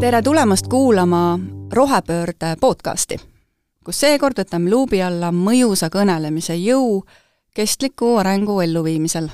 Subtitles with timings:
[0.00, 1.38] tere tulemast kuulama
[1.72, 3.16] Rohepöörde podcasti,
[3.84, 7.00] kus seekord võtame luubi alla mõjusa kõnelemise jõu
[7.54, 9.26] kestliku arengu elluviimisel.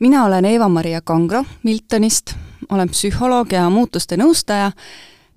[0.00, 2.34] mina olen Eva-Maria Kangro Miltonist,
[2.70, 4.70] olen psühholoog ja muutuste nõustaja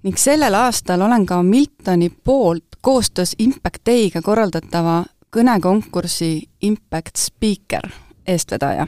[0.04, 5.06] ning sellel aastal olen ka Miltoni poolt koostöös Impact Day'ga korraldatava
[5.36, 7.90] kõnekonkursi Impact Speaker
[8.28, 8.88] eestvedaja.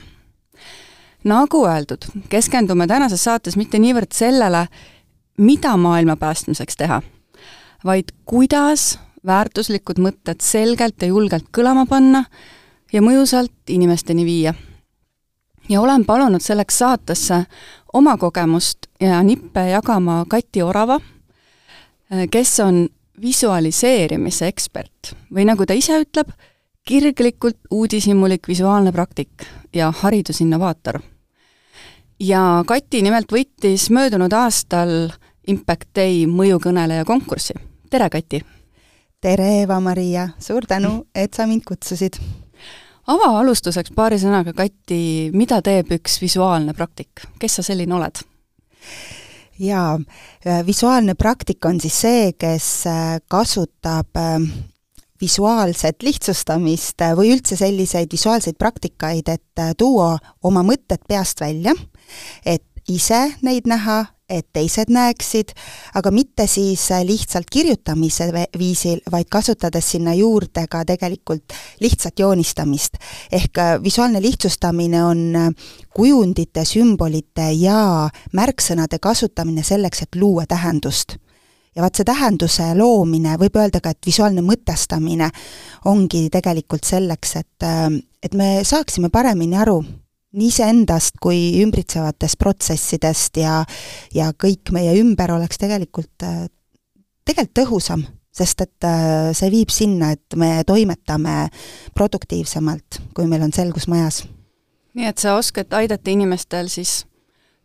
[1.23, 4.67] nagu öeldud, keskendume tänases saates mitte niivõrd sellele,
[5.37, 7.01] mida maailma päästmiseks teha,
[7.85, 12.25] vaid kuidas väärtuslikud mõtted selgelt ja julgelt kõlama panna
[12.93, 14.53] ja mõjusalt inimesteni viia.
[15.69, 17.45] ja olen palunud selleks saatesse
[17.93, 20.99] oma kogemust ja nippe jagama Kati Orava,
[22.31, 22.87] kes on
[23.21, 26.31] visualiseerimise ekspert või nagu ta ise ütleb,
[26.87, 30.99] kirglikult uudishimulik visuaalne praktik ja haridusinnovaator.
[32.19, 35.11] ja Kati nimelt võitis möödunud aastal
[35.47, 37.53] Impact Day mõjukõneleja konkurssi.
[37.89, 38.41] tere, Kati!
[39.21, 42.19] tere, Eva-Maria, suur tänu, et sa mind kutsusid!
[43.09, 48.21] ava alustuseks paari sõnaga, Kati, mida teeb üks visuaalne praktik, kes sa selline oled?
[49.61, 49.97] jaa,
[50.65, 54.37] visuaalne praktik on siis see, kes äh, kasutab äh,
[55.21, 61.73] visuaalset lihtsustamist või üldse selliseid visuaalseid praktikaid, et äh, tuua oma mõtted peast välja,
[62.45, 65.53] et ise neid näha, et teised näeksid,
[65.99, 72.97] aga mitte siis äh, lihtsalt kirjutamise viisil, vaid kasutades sinna juurde ka tegelikult lihtsat joonistamist.
[73.31, 75.49] ehk äh, visuaalne lihtsustamine on äh,
[75.95, 81.17] kujundite, sümbolite ja märksõnade kasutamine selleks, et luua tähendust
[81.75, 85.29] ja vaat see tähenduse loomine, võib öelda ka, et visuaalne mõtestamine
[85.87, 87.67] ongi tegelikult selleks, et,
[88.23, 89.79] et me saaksime paremini aru,
[90.31, 93.61] nii iseendast kui ümbritsevatest protsessidest ja
[94.15, 100.39] ja kõik meie ümber oleks tegelikult, tegelikult tõhusam, sest et äh, see viib sinna, et
[100.39, 101.49] me toimetame
[101.97, 104.23] produktiivsemalt, kui meil on selgus majas.
[104.93, 107.05] nii et sa oskad aidata inimestel siis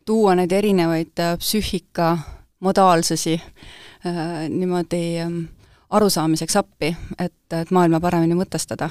[0.06, 2.16] tuua neid erinevaid äh, psüühika
[2.60, 5.32] modaalsusi äh, niimoodi äh,
[5.90, 8.90] arusaamiseks appi, et, et maailma paremini mõtestada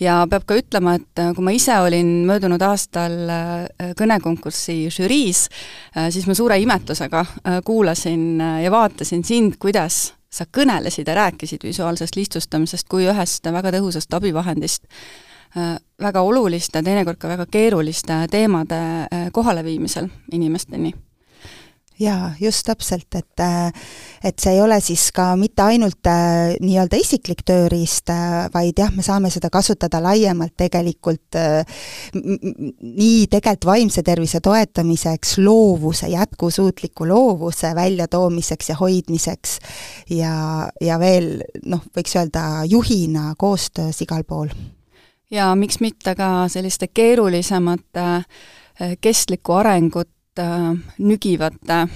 [0.00, 5.46] ja peab ka ütlema, et äh, kui ma ise olin möödunud aastal äh, kõnekonkursi žüriis,
[5.96, 7.24] äh, siis ma suure imetlusega
[7.64, 14.16] kuulasin ja vaatasin sind, kuidas sa kõnelesid ja rääkisid visuaalsest lihtsustamisest kui ühest väga tõhusast
[14.16, 14.88] abivahendist
[16.02, 18.80] väga oluliste, teinekord ka väga keeruliste teemade
[19.36, 20.90] kohaleviimisel inimesteni
[22.00, 23.42] jaa, just täpselt, et
[24.24, 28.90] et see ei ole siis ka mitte ainult äh, nii-öelda isiklik tööriist äh,, vaid jah,
[28.94, 31.62] me saame seda kasutada laiemalt tegelikult äh,
[32.14, 39.58] nii tegelikult vaimse tervise toetamiseks, loovuse, jätkusuutliku loovuse väljatoomiseks ja hoidmiseks
[40.16, 40.34] ja,
[40.80, 44.50] ja veel noh, võiks öelda juhina koostöös igal pool.
[45.30, 50.23] ja miks mitte ka selliste keerulisemate äh, kestlikku arengut Äh,
[50.98, 51.88] nügivate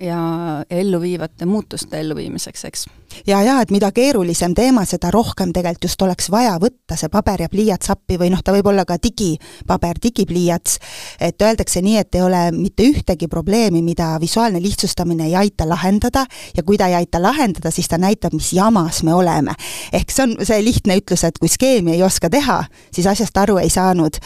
[0.00, 2.86] ja elluviivate muutuste elluviimiseks, eks
[3.26, 7.44] ja, ja et mida keerulisem teema, seda rohkem tegelikult just oleks vaja võtta see paber
[7.44, 10.78] ja pliiats appi või noh, ta võib olla ka digipaber, digipliiats,
[11.22, 16.24] et öeldakse nii, et ei ole mitte ühtegi probleemi, mida visuaalne lihtsustamine ei aita lahendada
[16.56, 19.54] ja kui ta ei aita lahendada, siis ta näitab, mis jamas me oleme.
[19.92, 23.58] ehk see on see lihtne ütlus, et kui skeemi ei oska teha, siis asjast aru
[23.62, 24.18] ei saanud.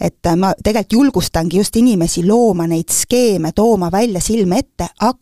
[0.00, 5.15] et ma tegelikult julgustangi just inimesi looma neid skeeme, tooma välja silme ette, aga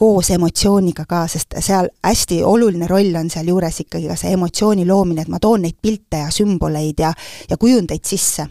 [0.00, 5.26] koos emotsiooniga ka, sest seal hästi oluline roll on sealjuures ikkagi ka see emotsiooni loomine,
[5.26, 7.12] et ma toon neid pilte ja sümboleid ja,
[7.50, 8.46] ja kujundeid sisse.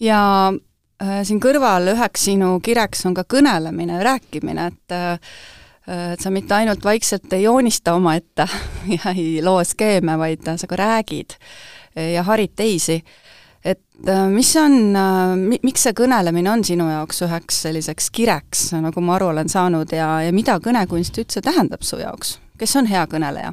[0.00, 0.20] ja
[0.52, 5.34] äh, siin kõrval üheks sinu kireks on ka kõnelemine, rääkimine, et äh,
[5.82, 8.46] et sa mitte ainult vaikselt ei joonista omaette
[8.96, 11.34] ja ei loo skeeme, vaid sa ka räägid
[12.14, 13.00] ja harid teisi
[13.64, 19.04] et äh, mis on, äh, miks see kõnelemine on sinu jaoks üheks selliseks kireks, nagu
[19.04, 22.38] ma aru olen saanud, ja, ja mida kõnekunst üldse tähendab su jaoks?
[22.58, 23.52] kes on hea kõneleja?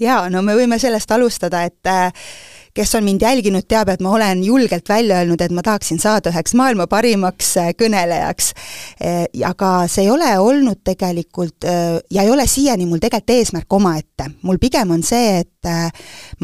[0.00, 2.12] jaa, no me võime sellest alustada, et äh,
[2.74, 6.32] kes on mind jälginud, teab, et ma olen julgelt välja öelnud, et ma tahaksin saada
[6.34, 8.50] üheks maailma parimaks äh, kõnelejaks.
[8.98, 13.78] Äh, aga see ei ole olnud tegelikult äh, ja ei ole siiani mul tegelikult eesmärk
[13.78, 14.26] omaette.
[14.42, 15.50] mul pigem on see, et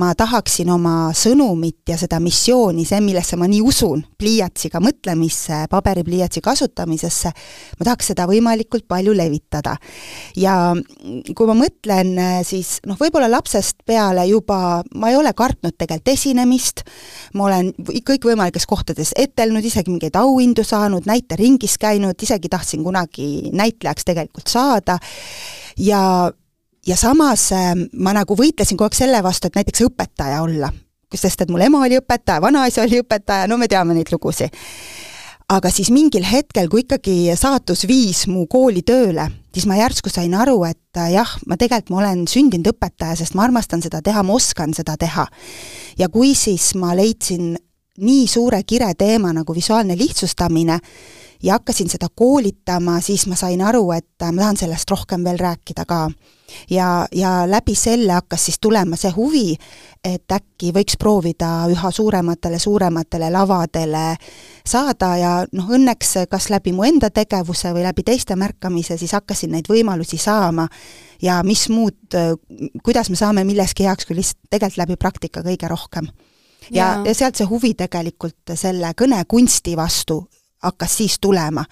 [0.00, 6.40] ma tahaksin oma sõnumit ja seda missiooni, see, millesse ma nii usun, pliiatsiga mõtlemisse, paberipliiatsi
[6.40, 7.32] kasutamisesse,
[7.76, 9.74] ma tahaks seda võimalikult palju levitada.
[10.40, 10.54] ja
[11.36, 12.14] kui ma mõtlen,
[12.48, 16.84] siis noh, võib-olla lapsest peale juba ma ei ole kartnud tegelikult esinemist,
[17.34, 24.04] ma olen kõikvõimalikes kohtades etelnud, isegi mingeid auhindu saanud, näiteringis käinud, isegi tahtsin kunagi näitlejaks
[24.04, 24.98] tegelikult saada
[25.80, 26.30] ja
[26.86, 30.72] ja samas äh, ma nagu võitlesin kogu aeg selle vastu, et näiteks õpetaja olla.
[31.14, 34.54] sest et mul ema oli õpetaja, vanaisa oli õpetaja, no me teame neid lugusid.
[35.50, 40.34] Aga siis mingil hetkel, kui ikkagi saatus viis mu kooli tööle, siis ma järsku sain
[40.38, 44.22] aru, et äh, jah, ma tegelikult, ma olen sündinud õpetaja, sest ma armastan seda teha,
[44.26, 45.26] ma oskan seda teha.
[45.98, 47.56] ja kui siis ma leidsin
[48.00, 50.78] nii suure kire teema nagu visuaalne lihtsustamine,
[51.42, 55.38] ja hakkasin seda koolitama, siis ma sain aru, et äh, ma tahan sellest rohkem veel
[55.38, 56.10] rääkida ka.
[56.70, 59.56] ja, ja läbi selle hakkas siis tulema see huvi,
[60.04, 64.16] et äkki võiks proovida üha suurematele, suurematele lavadele
[64.66, 69.54] saada ja noh, õnneks kas läbi mu enda tegevuse või läbi teiste märkamise, siis hakkasin
[69.54, 70.68] neid võimalusi saama.
[71.22, 72.34] Ja mis muud, äh,
[72.82, 76.10] kuidas me saame milleski heaks, kui lihtsalt tegelikult läbi praktika kõige rohkem.
[76.70, 80.24] Ja, ja, ja sealt see huvi tegelikult selle kõnekunsti vastu
[80.62, 81.64] hakkas siis tulema.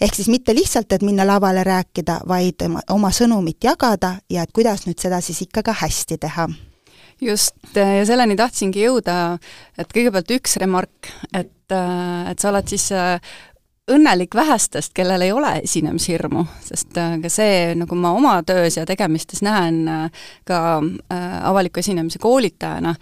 [0.00, 4.86] ehk siis mitte lihtsalt, et minna lavale rääkida, vaid oma sõnumit jagada ja et kuidas
[4.86, 6.48] nüüd seda siis ikka ka hästi teha
[7.20, 9.38] just, ja selleni tahtsingi jõuda,
[9.78, 12.90] et kõigepealt üks remark, et, et sa oled siis
[13.88, 19.40] õnnelik vähestest, kellel ei ole esinemishirmu, sest ka see, nagu ma oma töös ja tegemistes
[19.44, 20.10] näen
[20.48, 20.60] ka
[21.48, 22.94] avaliku esinemise koolitajana,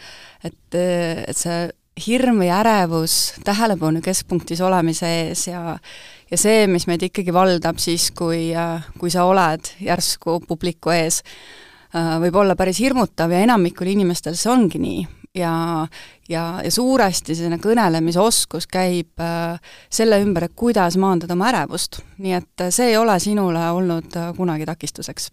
[0.46, 5.78] et, et see hirm ja ärevus tähelepanu keskpunktis olemise ees ja
[6.30, 8.50] ja see, mis meid ikkagi valdab siis, kui,
[8.98, 11.20] kui sa oled järsku publiku ees,
[11.94, 15.06] võib olla päris hirmutav ja enamikul inimestel see ongi nii.
[15.36, 15.52] ja,
[16.28, 19.24] ja, ja suuresti selline kõnelemisoskus käib
[19.88, 22.02] selle ümber, et kuidas maandada oma ärevust.
[22.18, 25.30] nii et see ei ole sinule olnud kunagi takistuseks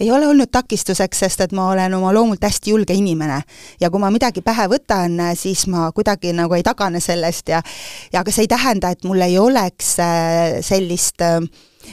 [0.00, 3.42] ei ole olnud takistuseks, sest et ma olen oma loomult hästi julge inimene.
[3.80, 7.62] ja kui ma midagi pähe võtan, siis ma kuidagi nagu ei tagane sellest ja
[8.12, 11.40] ja aga see ei tähenda, et mul ei oleks äh, sellist äh,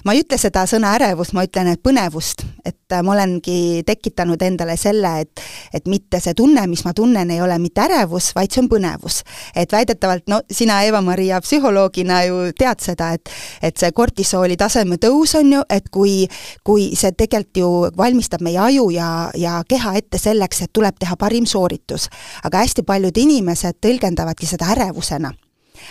[0.05, 2.43] ma ei ütle seda sõna ärevus, ma ütlen, et põnevust.
[2.65, 5.41] et äh, ma olengi tekitanud endale selle, et
[5.73, 9.21] et mitte see tunne, mis ma tunnen, ei ole mitte ärevus, vaid see on põnevus.
[9.55, 13.29] et väidetavalt, no sina, Eva-Maria, psühholoogina ju tead seda, et
[13.61, 16.27] et see kortisooli taseme tõus on ju, et kui,
[16.63, 21.15] kui see tegelikult ju valmistab meie aju ja, ja keha ette selleks, et tuleb teha
[21.15, 22.09] parim sooritus.
[22.43, 25.33] aga hästi paljud inimesed tõlgendavadki seda ärevusena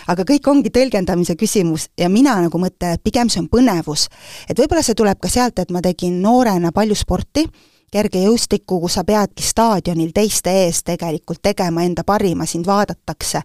[0.07, 4.07] aga kõik ongi tõlgendamise küsimus ja mina nagu mõtlen, et pigem see on põnevus.
[4.49, 7.47] et võib-olla see tuleb ka sealt, et ma tegin noorena palju sporti,
[7.91, 13.41] kergejõustikku, kus sa peadki staadionil teiste ees tegelikult tegema enda parima, sind vaadatakse.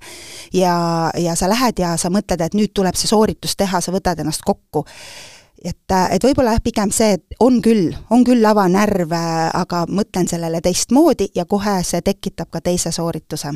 [0.52, 4.20] ja, ja sa lähed ja sa mõtled, et nüüd tuleb see sooritus teha, sa võtad
[4.20, 4.86] ennast kokku
[5.64, 9.14] et, et võib-olla jah, pigem see, et on küll, on küll avanärv,
[9.54, 13.54] aga mõtlen sellele teistmoodi ja kohe see tekitab ka teise soorituse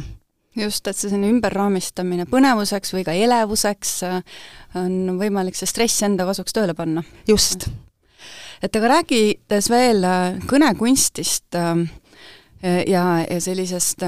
[0.57, 4.39] just, et see selline ümberraamistamine põnevuseks või ka elevuseks äh,
[4.81, 7.05] on võimalik see stress enda kasuks tööle panna.
[7.29, 7.69] just.
[8.63, 11.85] et aga rääkides veel äh, kõnekunstist äh,
[12.65, 14.05] ja, ja sellisest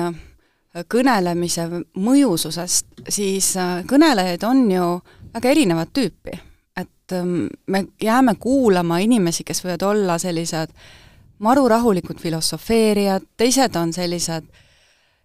[0.88, 1.64] kõnelemise
[1.98, 3.54] mõjususest, siis
[3.88, 4.86] kõnelejaid on ju
[5.34, 6.38] väga erinevat tüüpi.
[6.76, 10.72] et ähm, me jääme kuulama inimesi, kes võivad olla sellised
[11.38, 14.67] marurahulikud filosofeerijad, teised on sellised äh,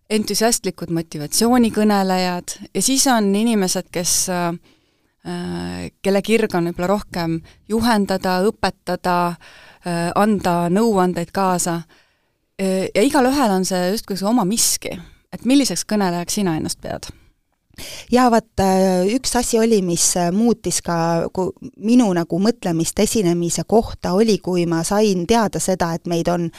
[0.09, 4.51] entusiastlikud motivatsioonikõnelejad ja siis on inimesed, kes äh,
[6.01, 7.39] kelle kirg on võib-olla rohkem
[7.69, 14.99] juhendada, õpetada äh,, anda nõuandeid kaasa äh, ja igalühel on see justkui see oma miski.
[15.33, 17.09] et milliseks kõnelejaks sina ennast pead?
[18.11, 20.95] Jaa, vaat äh, üks asi oli, mis äh, muutis ka
[21.81, 26.49] minu nagu mõtlemist esinemise kohta, oli, kui ma sain teada seda, et meid on,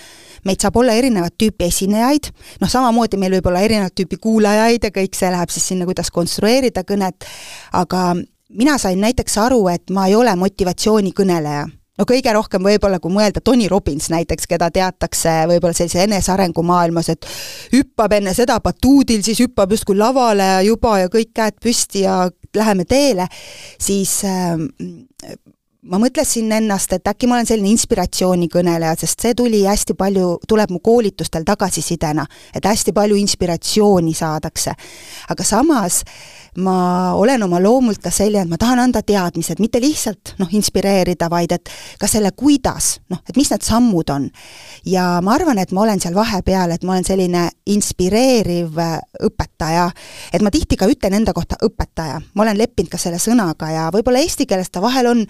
[0.44, 2.30] meid saab olla erinevat tüüpi esinejaid,
[2.62, 6.10] noh samamoodi meil võib olla erinevat tüüpi kuulajaid ja kõik see läheb siis sinna, kuidas
[6.14, 7.28] konstrueerida kõnet,
[7.72, 8.10] aga
[8.54, 13.42] mina sain näiteks aru, et ma ei ole motivatsioonikõneleja no kõige rohkem võib-olla, kui mõelda
[13.44, 17.28] Tony Robbins näiteks, keda teatakse võib-olla sellise enesearengu maailmas, et
[17.74, 22.24] hüppab enne seda batuudil, siis hüppab justkui lavale juba ja kõik käed püsti ja
[22.54, 23.26] läheme teele,
[23.82, 24.58] siis äh,
[25.90, 30.72] ma mõtlesin ennast, et äkki ma olen selline inspiratsioonikõneleja, sest see tuli hästi palju, tuleb
[30.74, 32.24] mu koolitustel tagasisidena,
[32.54, 34.74] et hästi palju inspiratsiooni saadakse.
[35.28, 36.02] aga samas
[36.56, 41.28] ma olen oma loomult ka selline, et ma tahan anda teadmised, mitte lihtsalt noh, inspireerida,
[41.30, 41.70] vaid et
[42.00, 44.28] ka selle, kuidas, noh, et mis need sammud on.
[44.86, 48.78] ja ma arvan, et ma olen seal vahepeal, et ma olen selline inspireeriv
[49.28, 49.88] õpetaja,
[50.32, 53.88] et ma tihti ka ütlen enda kohta õpetaja, ma olen leppinud ka selle sõnaga ja
[53.94, 55.26] võib-olla eesti keeles ta vahel on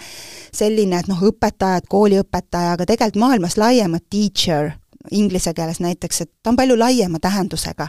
[0.53, 4.75] selline, et noh, õpetajad, kooliõpetaja, aga tegelikult maailmas laiemalt teacher,
[5.11, 7.89] inglise keeles näiteks, et ta on palju laiema tähendusega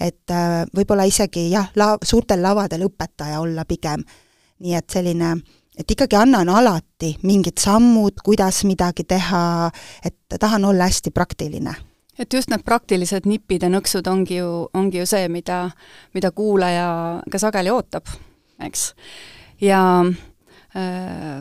[0.00, 4.04] et äh, võib-olla isegi jah, la-, suurtel lavadel õpetaja olla pigem.
[4.62, 5.32] nii et selline,
[5.78, 9.70] et ikkagi annan alati mingid sammud, kuidas midagi teha,
[10.04, 11.74] et tahan olla hästi praktiline
[12.18, 15.64] et just need praktilised nipid ja nõksud ongi ju, ongi ju see, mida,
[16.14, 16.86] mida kuulaja
[17.30, 18.10] ka sageli ootab,
[18.62, 18.92] eks.
[19.64, 19.80] ja
[20.76, 21.40] äh,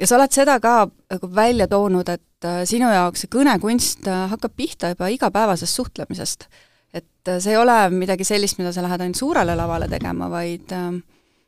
[0.00, 4.56] ja sa oled seda ka nagu välja toonud, et äh, sinu jaoks see kõnekunst hakkab
[4.56, 6.48] pihta juba igapäevasest suhtlemisest.
[6.94, 10.72] Et see ei ole midagi sellist, mida sa lähed ainult suurele lavale tegema, vaid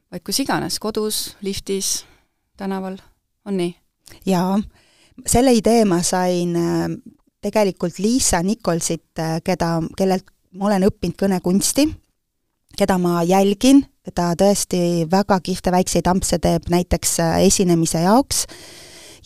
[0.09, 2.05] vaid kus iganes, kodus, liftis,
[2.57, 2.97] tänaval,
[3.45, 3.75] on nii?
[4.27, 4.57] jaa,
[5.29, 6.57] selle idee ma sain
[7.45, 10.27] tegelikult Liisa Nikolsit, äh, keda, kellelt
[10.59, 11.87] ma olen õppinud kõnekunsti,
[12.79, 18.47] keda ma jälgin, ta tõesti väga kihvte väikseid ampse teeb näiteks äh, esinemise jaoks,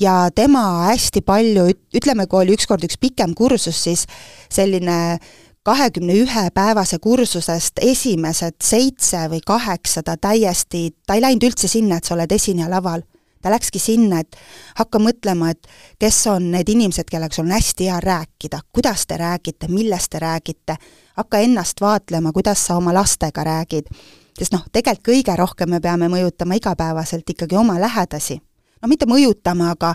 [0.00, 4.06] ja tema hästi palju, ütleme, kui oli ükskord üks pikem kursus, siis
[4.52, 5.18] selline
[5.62, 11.96] kahekümne ühe päevase kursusest esimesed seitse või kaheksa ta täiesti, ta ei läinud üldse sinna,
[11.96, 13.02] et sa oled esineja laval
[13.42, 14.36] ta läkski sinna, et
[14.78, 15.66] hakka mõtlema, et
[15.98, 20.22] kes on need inimesed, kellega sul on hästi hea rääkida, kuidas te räägite, millest te
[20.22, 20.76] räägite,
[21.18, 23.90] hakka ennast vaatlema, kuidas sa oma lastega räägid.
[24.38, 28.40] sest noh, tegelikult kõige rohkem me peame mõjutama igapäevaselt ikkagi oma lähedasi.
[28.82, 29.94] No mitte mõjutama, aga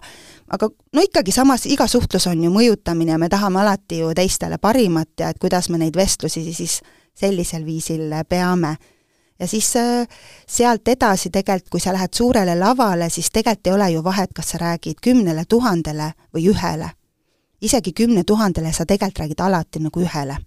[0.54, 4.58] aga no ikkagi samas, iga suhtlus on ju mõjutamine ja me tahame alati ju teistele
[4.58, 6.82] parimat ja et kuidas me neid vestlusi siis
[7.18, 8.78] sellisel viisil peame
[9.40, 10.08] ja siis äh,
[10.48, 14.54] sealt edasi tegelikult, kui sa lähed suurele lavale, siis tegelikult ei ole ju vahet, kas
[14.54, 16.90] sa räägid kümnele tuhandele või ühele.
[17.62, 20.38] isegi kümne tuhandele sa tegelikult räägid alati nagu ühele.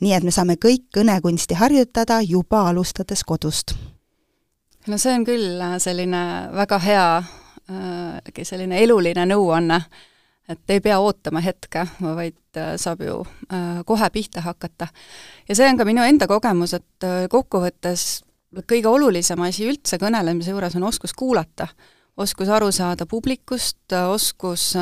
[0.00, 3.74] nii et me saame kõik kõnekunsti harjutada juba alustades kodust.
[4.86, 7.22] no see on küll äh, selline väga hea
[8.42, 9.78] selline eluline nõuanne
[10.48, 14.88] et ei pea ootama hetke, vaid äh, saab ju äh, kohe pihta hakata.
[15.48, 18.22] ja see on ka minu enda kogemus, et äh, kokkuvõttes
[18.68, 21.68] kõige olulisem asi üldse kõnelemise juures on oskus kuulata,
[22.16, 24.74] oskus aru saada publikust, oskus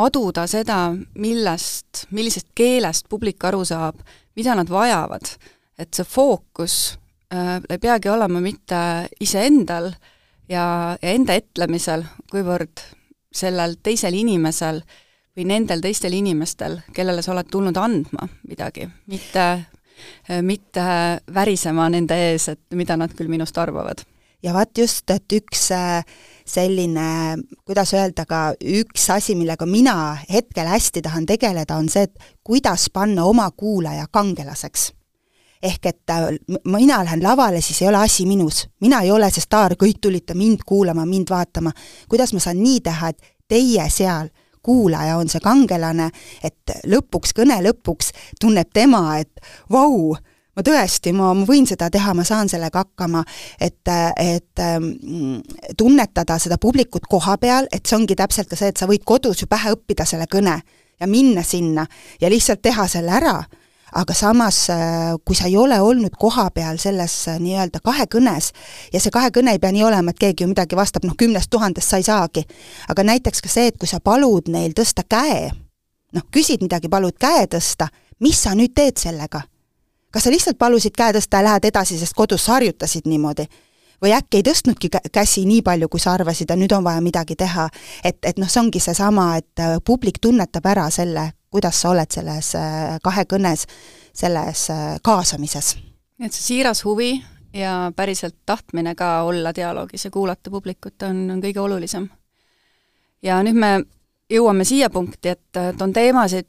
[0.00, 0.76] aduda seda,
[1.20, 3.98] millest, millisest keelest publik aru saab,
[4.36, 5.32] mida nad vajavad.
[5.78, 6.98] et see fookus
[7.32, 9.90] ei peagi olema mitte iseendal
[10.50, 12.82] ja, ja enda etlemisel, kuivõrd
[13.34, 14.82] sellel teisel inimesel
[15.36, 19.46] või nendel teistel inimestel, kellele sa oled tulnud andma midagi, mitte,
[20.42, 20.86] mitte
[21.34, 24.02] värisema nende ees, et mida nad küll minust arvavad.
[24.42, 26.04] ja vaat just, et üks äh,
[26.46, 32.32] selline, kuidas öelda, ka üks asi, millega mina hetkel hästi tahan tegeleda, on see, et
[32.42, 34.90] kuidas panna oma kuulaja kangelaseks
[35.62, 36.28] ehk et äh,
[36.64, 38.68] mina lähen lavale, siis ei ole asi minus.
[38.80, 41.72] mina ei ole see staar, kõik tulite mind kuulama, mind vaatama.
[42.08, 44.30] kuidas ma saan nii teha, et teie seal,
[44.62, 46.10] kuulaja on see kangelane,
[46.44, 49.40] et lõpuks, kõne lõpuks tunneb tema, et
[49.72, 50.14] vau,
[50.56, 53.24] ma tõesti, ma, ma võin seda teha, ma saan sellega hakkama,
[53.60, 53.80] et,
[54.16, 55.40] et ähm,
[55.76, 59.42] tunnetada seda publikut koha peal, et see ongi täpselt ka see, et sa võid kodus
[59.42, 60.60] ju pähe õppida selle kõne
[61.00, 61.86] ja minna sinna
[62.20, 63.38] ja lihtsalt teha selle ära
[63.92, 68.52] aga samas, äh, kui sa ei ole olnud kohapeal selles äh, nii-öelda kahekõnes,
[68.92, 71.90] ja see kahekõne ei pea nii olema, et keegi ju midagi vastab, noh kümnest tuhandest
[71.90, 72.44] sa ei saagi,
[72.88, 75.50] aga näiteks ka see, et kui sa palud neil tõsta käe,
[76.16, 79.42] noh, küsid midagi, palud käe tõsta, mis sa nüüd teed sellega?
[80.10, 83.46] kas sa lihtsalt palusid käe tõsta ja lähed edasi, sest kodus sa harjutasid niimoodi?
[84.02, 87.36] või äkki ei tõstnudki käsi nii palju, kui sa arvasid ja nüüd on vaja midagi
[87.36, 87.68] teha.
[88.04, 92.10] et, et noh, see ongi seesama, et äh, publik tunnetab ära selle, kuidas sa oled
[92.10, 93.66] selles äh, kahekõnes,
[94.14, 95.76] selles äh, kaasamises.
[96.20, 97.14] nii et see siiras huvi
[97.56, 102.08] ja päriselt tahtmine ka olla dialoogis ja kuulata publikut on, on kõige olulisem.
[103.22, 103.72] ja nüüd me
[104.30, 106.46] jõuame siia punkti, et, et on teemasid,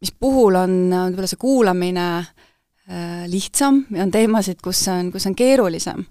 [0.00, 2.08] mis puhul on võib-olla see kuulamine
[3.32, 6.04] lihtsam ja on teemasid, kus on, kus on keerulisem.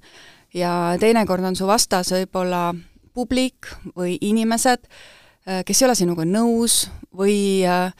[0.53, 2.71] ja teinekord on su vastas võib-olla
[3.13, 5.16] publik või inimesed, Äh,
[5.65, 7.93] kes ei ole sinuga nõus või, äh,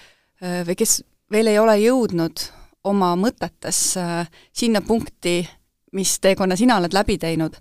[0.67, 0.99] või kes
[1.31, 2.43] veel ei ole jõudnud
[2.87, 5.39] oma mõtetes äh, sinna punkti,
[5.95, 7.55] mis teekonna sina oled läbi teinud.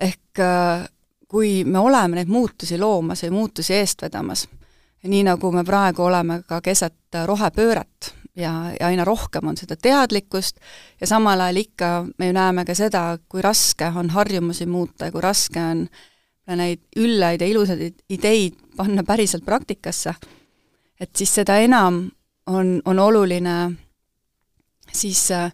[0.00, 0.40] ehk
[1.28, 4.46] kui me oleme neid muutusi loomas või muutusi eest vedamas,
[5.02, 10.56] nii nagu me praegu oleme ka keset rohepööret ja, ja aina rohkem on seda teadlikkust
[11.00, 15.12] ja samal ajal ikka me ju näeme ka seda, kui raske on harjumusi muuta ja
[15.12, 16.09] kui raske on äh,
[16.56, 20.14] neid üllaid ja ilusaid ideid panna päriselt praktikasse,
[21.00, 22.04] et siis seda enam
[22.46, 23.56] on, on oluline
[24.92, 25.52] siis äh,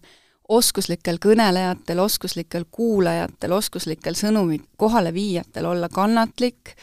[0.49, 6.73] oskuslikel kõnelejatel, oskuslikel kuulajatel, oskuslikel sõnumi kohaleviijatel olla kannatlik,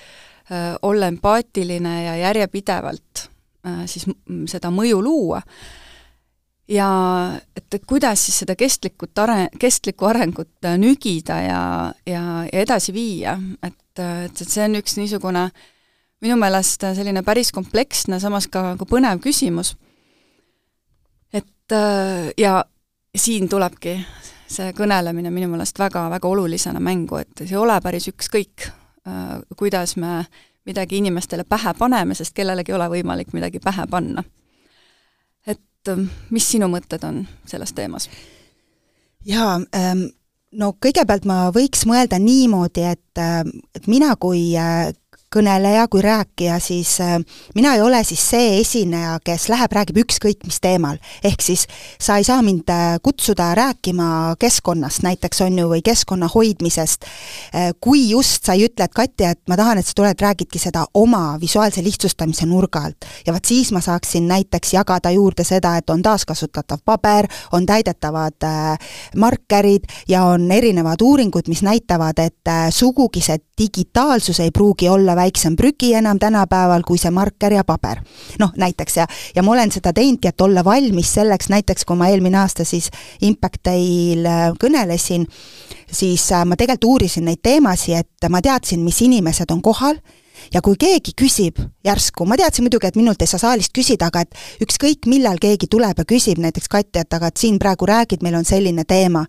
[0.50, 3.24] äh, olla empaatiline ja järjepidevalt
[3.66, 4.06] äh, siis
[4.50, 5.42] seda mõju luua.
[6.68, 6.88] Ja
[7.56, 11.62] et, kuidas siis seda kestlikut are-, kestlikku arengut nügida ja,
[12.06, 15.48] ja, ja edasi viia, et, et, see on üks niisugune
[16.24, 19.74] minu meelest selline päris kompleksne, samas ka, ka põnev küsimus.
[21.32, 21.74] et
[22.38, 22.62] ja
[23.16, 23.98] siin tulebki
[24.48, 28.68] see kõnelemine minu meelest väga-väga olulisena mängu, et ei ole päris ükskõik,
[29.56, 30.24] kuidas me
[30.64, 34.24] midagi inimestele pähe paneme, sest kellelegi ei ole võimalik midagi pähe panna
[35.84, 38.08] et ähm, mis sinu mõtted on selles teemas?
[39.24, 40.08] jaa ähm,,
[40.52, 43.42] no kõigepealt ma võiks mõelda niimoodi, et, äh,
[43.74, 44.92] et mina kui äh,
[45.34, 47.18] kõneleja, kui rääkija, siis äh,
[47.54, 50.98] mina ei ole siis see esineja, kes läheb, räägib ükskõik mis teemal.
[51.24, 51.66] ehk siis
[52.00, 57.06] sa ei saa mind äh, kutsuda rääkima keskkonnast näiteks, on ju, või keskkonna hoidmisest,
[57.54, 60.60] äh, kui just sa ei ütle, et Katja, et ma tahan, et sa tuled, räägidki
[60.62, 63.08] seda oma visuaalse lihtsustamise nurga alt.
[63.26, 68.46] ja vot siis ma saaksin näiteks jagada juurde seda, et on taaskasutatav paber, on täidetavad
[69.16, 75.56] markerid ja on erinevad uuringud, mis näitavad, et sugugi see digitaalsus ei pruugi olla väiksem
[75.56, 78.02] prügi enam tänapäeval kui see marker ja paber.
[78.38, 81.96] noh, näiteks ja, ja ma olen seda teinud ja et olla valmis selleks, näiteks kui
[82.00, 82.90] ma eelmine aasta siis
[83.22, 85.26] Impact Day'l äh, kõnelesin,
[85.90, 89.98] siis äh, ma tegelikult uurisin neid teemasid, et ma teadsin, mis inimesed on kohal
[90.54, 94.24] ja kui keegi küsib järsku, ma teadsin muidugi, et minult ei saa saalist küsida, aga
[94.24, 98.24] et ükskõik millal keegi tuleb ja küsib näiteks Katja, et aga et siin praegu räägid,
[98.26, 99.24] meil on selline teema.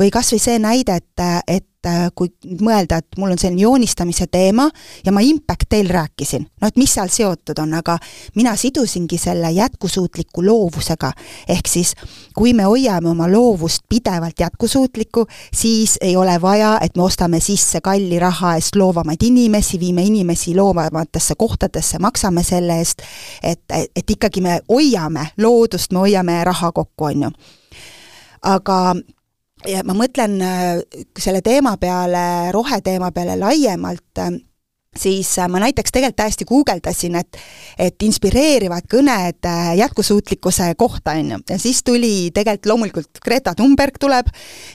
[0.00, 3.62] või kas või see näide, et, et et äh, kui mõelda, et mul on selline
[3.62, 4.68] joonistamise teema
[5.04, 7.98] ja ma Impact Teil rääkisin, no et mis seal seotud on, aga
[8.36, 11.12] mina sidusingi selle jätkusuutliku loovusega.
[11.48, 11.94] ehk siis,
[12.34, 17.80] kui me hoiame oma loovust pidevalt jätkusuutlikku, siis ei ole vaja, et me ostame sisse
[17.80, 23.02] kalli raha eest loovamaid inimesi, viime inimesi loovamatesse kohtadesse, maksame selle eest,
[23.42, 23.62] et,
[23.96, 27.30] et ikkagi me hoiame loodust, me hoiame raha kokku, on ju.
[28.44, 28.94] Aga
[29.68, 30.80] ja ma mõtlen äh,
[31.18, 34.34] selle teema peale, roheteema peale laiemalt, äh,
[34.96, 37.38] siis äh, ma näiteks tegelikult täiesti guugeldasin, et
[37.78, 39.46] et inspireerivad kõned
[39.78, 44.28] jätkusuutlikkuse kohta, on ju, ja siis tuli tegelikult loomulikult Greta Thunberg tuleb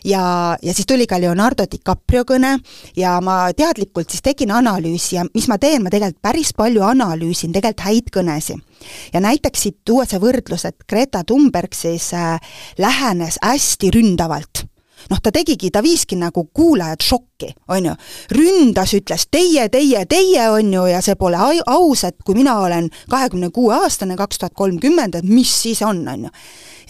[0.04, 2.58] ja, ja siis tuli ka Leonardo DiCaprio kõne
[2.98, 7.56] ja ma teadlikult siis tegin analüüsi ja mis ma teen, ma tegelikult päris palju analüüsin
[7.56, 8.66] tegelikult häid kõnesid.
[9.14, 12.36] Ja näiteks siit tuua see võrdlus, et Greta Thunberg siis äh,
[12.80, 14.66] lähenes hästi ründavalt
[15.10, 17.96] noh, ta tegigi, ta viiski nagu kuulajad šokki, on ju.
[18.36, 22.90] ründas, ütles teie, teie, teie, on ju, ja see pole aus, et kui mina olen
[23.10, 26.34] kahekümne kuue aastane, kaks tuhat kolmkümmend, et mis siis on, on ju.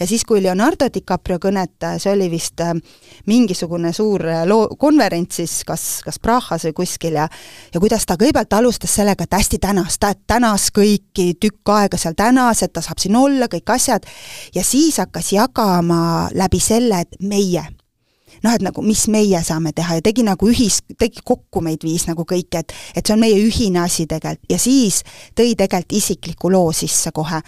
[0.00, 2.74] ja siis, kui Leonardo DiCaprio kõnet, see oli vist äh,
[3.26, 7.28] mingisugune suur äh, loo, konverents siis kas, kas Prahas või kuskil ja
[7.74, 12.16] ja kuidas ta kõigepealt alustas sellega, et hästi tänas, ta tänas kõiki, tükk aega seal
[12.18, 14.08] tänas, et ta saab siin olla, kõik asjad,
[14.54, 16.02] ja siis hakkas jagama
[16.34, 17.79] läbi selle, et meie
[18.42, 22.06] noh, et nagu mis meie saame teha ja tegi nagu ühis, tegi kokku meid viis
[22.08, 25.02] nagu kõik, et et see on meie ühine asi tegelikult ja siis
[25.36, 27.40] tõi tegelikult isikliku loo sisse kohe.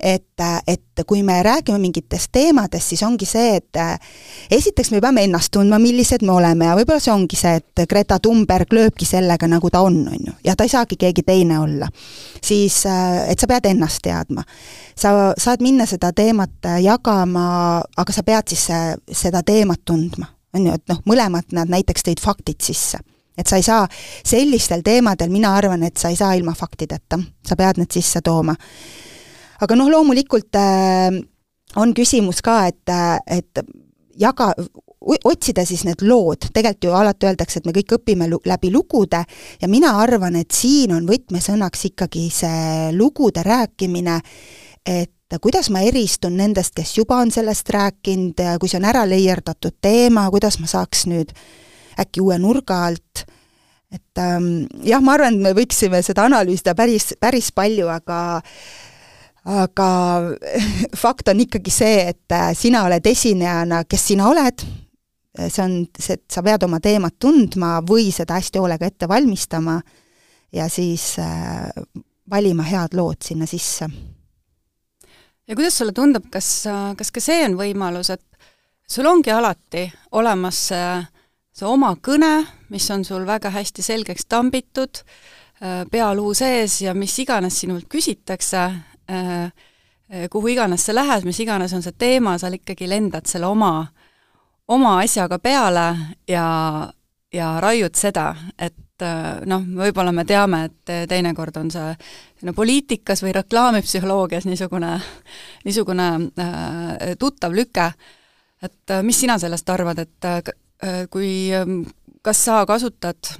[0.00, 3.78] et, et kui me räägime mingitest teemadest, siis ongi see, et
[4.50, 8.18] esiteks me peame ennast tundma, millised me oleme ja võib-olla see ongi see, et Greta
[8.22, 11.88] Thunberg lööbki sellega, nagu ta on, on ju, ja ta ei saagi keegi teine olla.
[12.42, 12.84] siis,
[13.28, 14.44] et sa pead ennast teadma.
[14.96, 18.68] sa saad minna seda teemat jagama, aga sa pead siis
[19.12, 22.98] seda teemat tundma on ju, et noh, mõlemad nad näiteks tõid faktid sisse.
[23.38, 23.88] et sa ei saa
[24.22, 28.54] sellistel teemadel, mina arvan, et sa ei saa ilma faktideta, sa pead need sisse tooma.
[29.60, 31.20] aga noh, loomulikult äh,
[31.76, 33.64] on küsimus ka, et, äh, et
[34.18, 34.52] jaga,
[35.04, 39.24] otsida siis need lood, tegelikult ju alati öeldakse, et me kõik õpime lu-, läbi lugude
[39.60, 44.20] ja mina arvan, et siin on võtmesõnaks ikkagi see lugude rääkimine,
[44.86, 49.04] et et kuidas ma eristun nendest, kes juba on sellest rääkinud, kui see on ära
[49.08, 51.32] leierdatud teema, kuidas ma saaks nüüd
[52.00, 53.24] äkki uue nurga alt,
[53.94, 58.20] et ähm, jah, ma arvan, et me võiksime seda analüüsida päris, päris palju, aga
[59.44, 59.88] aga
[61.02, 64.64] fakt on ikkagi see, et äh, sina oled esinejana, kes sina oled,
[65.36, 69.80] see on see, et sa pead oma teemat tundma või seda hästi hoolega ette valmistama
[70.54, 71.70] ja siis äh,
[72.30, 73.88] valima head lood sinna sisse
[75.48, 76.64] ja kuidas sulle tundub, kas,
[76.96, 78.22] kas ka see on võimalus, et
[78.88, 80.88] sul ongi alati olemas see,
[81.54, 82.32] see oma kõne,
[82.72, 85.02] mis on sul väga hästi selgeks tambitud,
[85.62, 88.64] äh, pealuu sees ja mis iganes sinult küsitakse,
[89.10, 93.46] äh, äh, kuhu iganes sa lähed, mis iganes on see teema, sa ikkagi lendad selle
[93.46, 93.86] oma,
[94.68, 95.88] oma asjaga peale
[96.28, 96.46] ja,
[97.32, 101.94] ja raiud seda, et et noh, võib-olla me teame, et teinekord on see
[102.46, 104.92] no poliitikas või reklaamipsühholoogias niisugune,
[105.64, 107.88] niisugune äh, tuttav lüke,
[108.62, 111.50] et mis sina sellest arvad, et äh, kui,
[112.24, 113.34] kas sa kasutad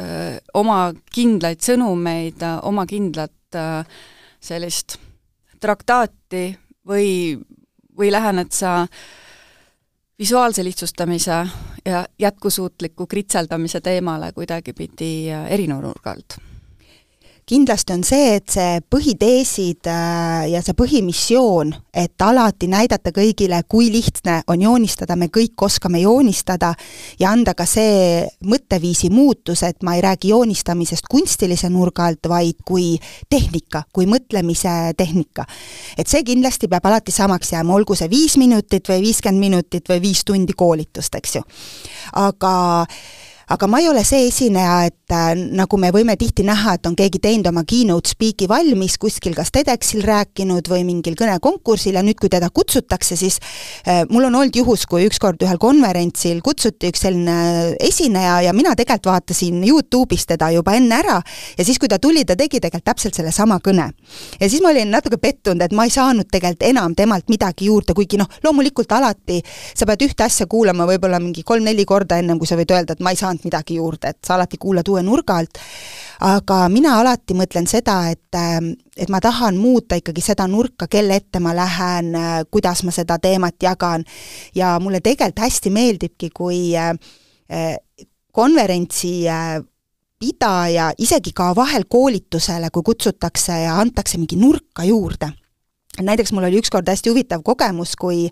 [0.00, 4.00] äh, oma kindlaid sõnumeid, oma kindlat äh,
[4.40, 4.98] sellist
[5.60, 6.50] traktaati
[6.86, 7.36] või,
[7.96, 8.82] või lähened sa
[10.18, 11.46] visuaalse lihtsustamise
[11.84, 16.55] ja jätkusuutliku kritseldamise teemale kuidagipidi erinurga alt?
[17.46, 23.86] Kindlasti on see, et see põhiteesid äh, ja see põhimissioon, et alati näidata kõigile, kui
[23.94, 26.72] lihtne on joonistada, me kõik oskame joonistada
[27.20, 32.64] ja anda ka see mõtteviisi muutus, et ma ei räägi joonistamisest kunstilise nurga alt, vaid
[32.66, 32.96] kui
[33.30, 35.46] tehnika, kui mõtlemise tehnika.
[35.96, 40.02] et see kindlasti peab alati samaks jääma, olgu see viis minutit või viiskümmend minutit või
[40.02, 41.46] viis tundi koolitust, eks ju.
[42.26, 42.56] aga
[43.46, 46.96] aga ma ei ole see esineja, et äh, nagu me võime tihti näha, et on
[46.98, 52.18] keegi teinud oma keynote speak'i valmis, kuskil kas TEDxil rääkinud või mingil kõnekonkursil ja nüüd,
[52.18, 53.38] kui teda kutsutakse, siis
[53.86, 58.74] äh, mul on olnud juhus, kui ükskord ühel konverentsil kutsuti üks selline esineja ja mina
[58.74, 62.88] tegelikult vaatasin Youtube'is teda juba enne ära ja siis, kui ta tuli, ta tegi tegelikult
[62.90, 63.92] täpselt sellesama kõne.
[64.40, 67.94] ja siis ma olin natuke pettunud, et ma ei saanud tegelikult enam temalt midagi juurde,
[67.94, 72.50] kuigi noh, loomulikult alati sa pead ühte asja kuulama võib-olla mingi kolm-neli korda ennem, kui
[72.50, 75.02] sa võid öelda, et ma ei saanud saanud midagi juurde, et sa alati kuulad uue
[75.02, 75.58] nurga alt,
[76.20, 78.60] aga mina alati mõtlen seda, et, äh,
[78.96, 83.18] et ma tahan muuta ikkagi seda nurka, kelle ette ma lähen, äh, kuidas ma seda
[83.18, 84.04] teemat jagan
[84.54, 86.94] ja mulle tegelikult hästi meeldibki, kui äh,
[88.32, 89.24] konverentsi
[90.18, 95.30] pidaja isegi ka vahel koolitusele, kui kutsutakse ja antakse mingi nurka juurde.
[96.00, 98.30] näiteks mul oli ükskord hästi huvitav kogemus, kui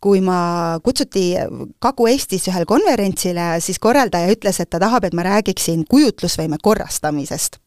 [0.00, 1.34] kui ma kutsuti
[1.82, 7.60] Kagu-Eestis ühele konverentsile, siis korraldaja ütles, et ta tahab, et ma räägiksin kujutlusvõime korrastamisest.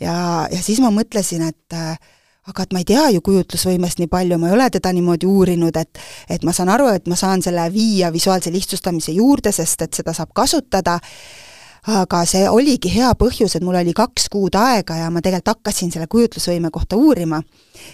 [0.00, 1.98] ja, ja siis ma mõtlesin, et äh,
[2.50, 5.76] aga et ma ei tea ju kujutlusvõimest nii palju, ma ei ole teda niimoodi uurinud,
[5.78, 6.00] et
[6.30, 10.14] et ma saan aru, et ma saan selle viia visuaalse lihtsustamise juurde, sest et seda
[10.16, 10.98] saab kasutada,
[11.90, 15.90] aga see oligi hea põhjus, et mul oli kaks kuud aega ja ma tegelikult hakkasin
[15.90, 17.42] selle kujutlusvõime kohta uurima.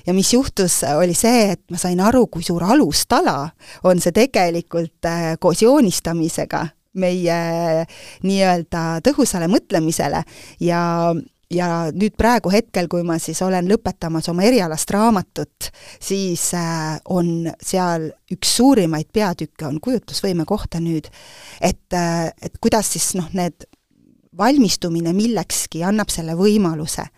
[0.07, 3.51] ja mis juhtus, oli see, et ma sain aru, kui suur alustala
[3.85, 6.67] on see tegelikult äh, koos joonistamisega
[6.99, 7.41] meie
[8.27, 10.23] nii-öelda tõhusale mõtlemisele
[10.61, 11.15] ja
[11.49, 17.49] ja nüüd praegu hetkel, kui ma siis olen lõpetamas oma erialast raamatut, siis äh, on
[17.65, 21.09] seal üks suurimaid peatükke on kujutlusvõime kohta nüüd.
[21.61, 23.65] et, äh, et kuidas siis noh, need
[24.39, 27.09] valmistumine millekski annab selle võimaluse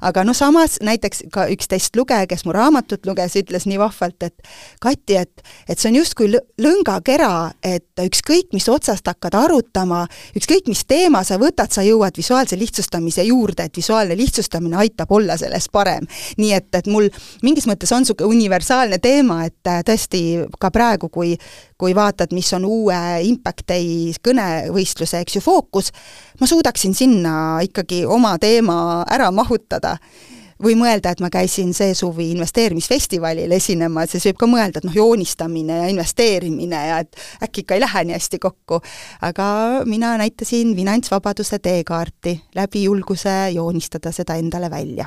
[0.00, 4.50] aga noh, samas näiteks ka üks testlugeja, kes mu raamatut luges, ütles nii vahvalt, et
[4.80, 6.30] Kati, et, et see on justkui
[6.62, 10.04] lõngakera, et ükskõik, mis otsast hakkad arutama,
[10.38, 15.38] ükskõik, mis teema sa võtad, sa jõuad visuaalse lihtsustamise juurde, et visuaalne lihtsustamine aitab olla
[15.40, 16.06] selles parem.
[16.38, 17.08] nii et, et mul
[17.42, 20.22] mingis mõttes on niisugune universaalne teema, et äh, tõesti
[20.60, 21.36] ka praegu, kui
[21.78, 22.96] kui vaatad, mis on uue
[23.28, 25.92] Impact Day kõnevõistluse, eks ju, fookus,
[26.40, 29.57] ma suudaksin sinna ikkagi oma teema ära mahutada
[30.62, 34.88] või mõelda, et ma käisin see suvi investeerimisfestivalil esinemas ja siis võib ka mõelda, et
[34.88, 38.80] noh, joonistamine ja investeerimine ja et äkki ikka ei lähe nii hästi kokku.
[39.22, 39.46] aga
[39.86, 45.06] mina näitasin finantsvabaduse teekaarti läbi julguse joonistada seda endale välja.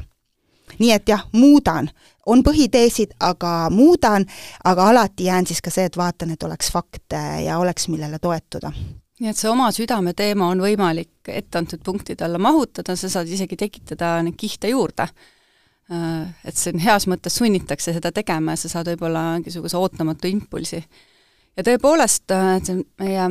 [0.79, 1.89] nii et jah, muudan,
[2.25, 4.25] on põhiteesid, aga muudan,
[4.63, 8.71] aga alati jään siis ka see, et vaatan, et oleks fakte ja oleks, millele toetuda
[9.21, 14.15] nii et see oma südameteema on võimalik etteantud punktide alla mahutada, sa saad isegi tekitada
[14.25, 15.05] neid kihte juurde.
[15.91, 20.29] Äh, et see on heas mõttes sunnitakse seda tegema ja sa saad võib-olla mingisuguse ootamatu
[20.31, 20.81] impulsi.
[21.57, 23.29] ja tõepoolest, äh, see meie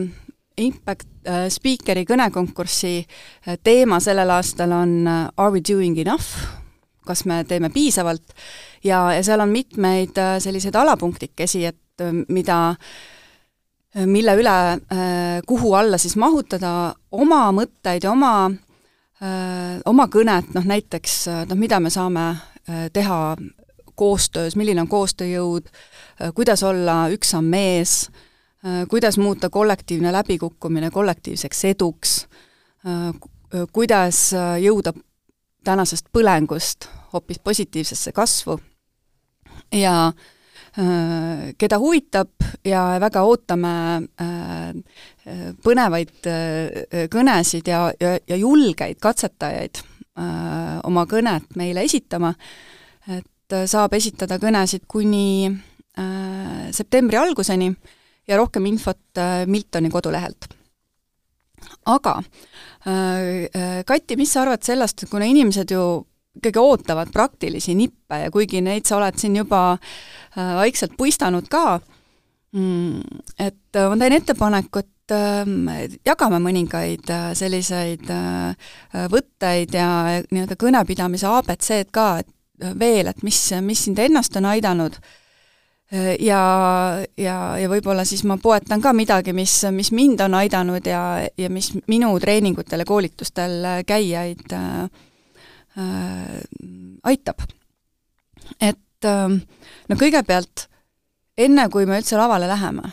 [0.60, 3.06] Impact äh, Speakeri kõnekonkursi
[3.64, 6.36] teema sellel aastal on Are we doing enough?
[7.06, 8.34] kas me teeme piisavalt?
[8.84, 13.00] ja, ja seal on mitmeid selliseid alapunktikesi, et mida äh,
[13.94, 18.50] mille üle, äh, kuhu alla siis mahutada oma mõtteid ja oma,
[19.22, 21.16] äh, oma kõnet, noh näiteks
[21.50, 23.36] noh, mida me saame äh, teha
[23.94, 25.66] koostöös, milline on koostööjõud,
[26.34, 28.06] kuidas olla üks samm ees,
[28.88, 32.14] kuidas muuta kollektiivne läbikukkumine kollektiivseks eduks,
[33.76, 34.22] kuidas
[34.62, 34.94] jõuda
[35.64, 38.56] tänasest põlengust hoopis positiivsesse kasvu.
[39.76, 40.38] Ja äh, Äh,
[40.70, 43.72] keda huvitab ja väga ootame
[44.22, 44.70] äh,
[45.64, 49.82] põnevaid äh, kõnesid ja, ja, ja julgeid katsetajaid
[50.84, 52.28] oma kõnet meile esitama,
[53.08, 55.48] et saab esitada kõnesid kuni
[56.76, 57.70] septembri alguseni
[58.28, 60.50] ja rohkem infot Miltoni kodulehelt.
[61.86, 66.04] aga äh, Kati, mis sa arvad sellest, kuna inimesed ju
[66.40, 69.76] ikkagi ootavad praktilisi nippe ja kuigi neid sa oled siin juba
[70.34, 71.78] vaikselt puistanud ka,
[72.56, 75.70] mm, et ma teen ettepaneku, et ähm,
[76.06, 78.10] jagame mõningaid selliseid
[79.12, 79.88] võtteid ja
[80.30, 85.00] nii-öelda kõnepidamise abc-d ka, et veel, et mis, mis sind ennast on aidanud.
[86.22, 86.40] Ja,
[87.18, 91.02] ja, ja võib-olla siis ma poetan ka midagi, mis, mis mind on aidanud ja,
[91.34, 94.84] ja mis minu treeningutel ja koolitustel käijaid äh,
[95.78, 96.40] äh,
[97.04, 97.42] aitab.
[98.60, 99.28] et äh,
[99.88, 100.66] no kõigepealt,
[101.38, 102.92] enne kui me üldse lavale läheme,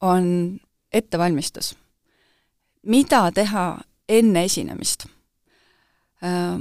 [0.00, 0.58] on
[0.92, 1.74] ettevalmistus.
[2.82, 3.70] mida teha
[4.08, 5.06] enne esinemist
[6.22, 6.58] äh,?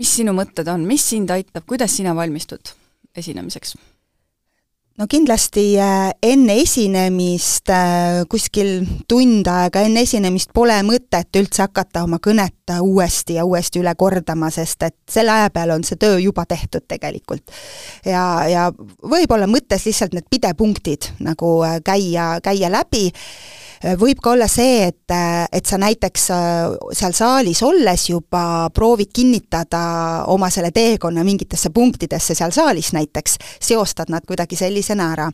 [0.00, 2.72] mis sinu mõtted on, mis sind aitab, kuidas sina valmistud
[3.16, 3.76] esinemiseks?
[5.00, 12.02] No kindlasti äh, enne esinemist, äh, kuskil tund aega enne esinemist pole mõtet üldse hakata
[12.04, 16.18] oma kõnet uuesti ja uuesti üle kordama, sest et selle aja peale on see töö
[16.20, 17.48] juba tehtud tegelikult.
[18.04, 23.08] ja, ja võib-olla mõttes lihtsalt need pidepunktid nagu äh, käia, käia läbi
[23.80, 29.08] võib ka olla see, et, äh, et sa näiteks äh, seal saalis olles juba proovid
[29.14, 35.30] kinnitada oma selle teekonna mingitesse punktidesse seal saalis näiteks, seostad nad kuidagi sellisena ära.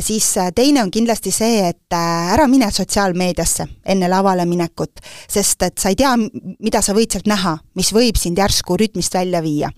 [0.00, 5.92] siis teine on kindlasti see, et ära mine sotsiaalmeediasse enne lavale minekut, sest et sa
[5.92, 6.16] ei tea,
[6.58, 9.70] mida sa võid sealt näha, mis võib sind järsku rütmist välja viia.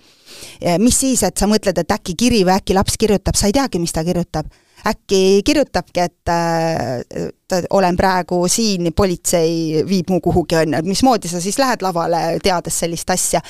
[0.79, 3.79] mis siis, et sa mõtled, et äkki kiri või äkki laps kirjutab, sa ei teagi,
[3.79, 4.49] mis ta kirjutab
[4.87, 7.29] äkki kirjutabki, et äh,
[7.71, 12.39] olen praegu siin, politsei viib mu kuhugi, on ju, et mismoodi sa siis lähed lavale,
[12.43, 13.41] teades sellist asja,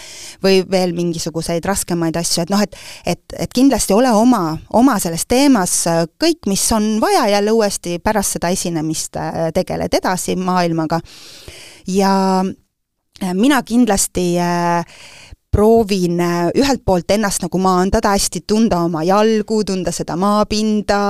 [0.42, 5.26] või veel mingisuguseid raskemaid asju, et noh, et et, et kindlasti ole oma, oma selles
[5.28, 5.74] teemas,
[6.20, 11.00] kõik, mis on vaja jälle uuesti pärast seda esinemist, äh, tegeled edasi maailmaga.
[11.86, 12.44] ja
[13.22, 14.84] äh, mina kindlasti äh,
[15.50, 21.00] proovin äh, ühelt poolt ennast nagu maandada, hästi tunda oma jalgu, tunda seda maapinda,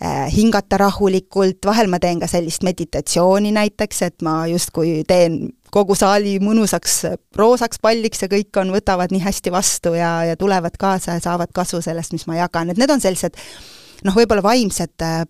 [0.00, 5.96] äh, hingata rahulikult, vahel ma teen ka sellist meditatsiooni näiteks, et ma justkui teen kogu
[5.98, 7.00] saali mõnusaks
[7.36, 11.52] roosaks palliks ja kõik on, võtavad nii hästi vastu ja, ja tulevad kaasa ja saavad
[11.54, 13.36] kasu sellest, mis ma jagan, et need on sellised
[14.04, 15.24] noh, võib-olla vaimsed, äh,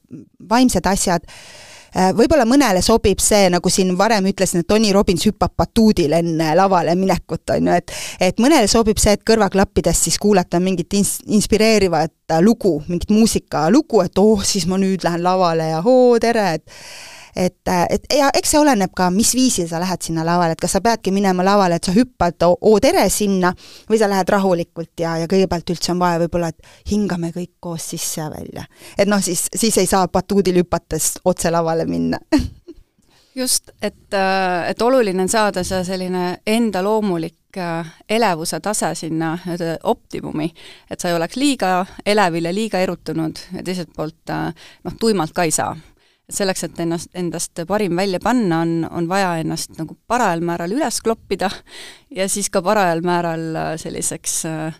[0.50, 1.26] vaimsed asjad.
[1.26, 6.50] Äh, võib-olla mõnele sobib see, nagu siin varem ütlesin, et Tony Robbins hüppab batuudil enne
[6.58, 7.94] lavale minekut, on ju, et
[8.28, 14.18] et mõnele sobib see, et kõrvaklappides siis kuulata mingit ins-, inspireerivat lugu, mingit muusikalugu, et
[14.18, 18.60] oh, siis ma nüüd lähen lavale ja oo, tere, et et, et ja eks see
[18.60, 21.84] oleneb ka, mis viisil sa lähed sinna lavale, et kas sa peadki minema lavale, et
[21.84, 23.52] sa hüppad oo tere sinna
[23.90, 27.90] või sa lähed rahulikult ja, ja kõigepealt üldse on vaja võib-olla, et hingame kõik koos
[27.94, 28.66] sisse ja välja.
[28.98, 32.20] et noh, siis, siis ei saa batuudil hüpates otse lavale minna.
[33.34, 34.14] Just, et,
[34.68, 39.32] et oluline on saada see selline enda loomulik äh, elevuse tase sinna
[39.90, 40.46] optimumi,
[40.90, 44.54] et sa ei oleks liiga elevil ja liiga erutunud ja teiselt poolt äh,
[44.86, 45.74] noh, tuimalt ka ei saa
[46.28, 50.72] et selleks, et ennast, endast parim välja panna, on, on vaja ennast nagu parajal määral
[50.72, 51.50] üles kloppida
[52.14, 54.78] ja siis ka parajal määral äh, selliseks äh,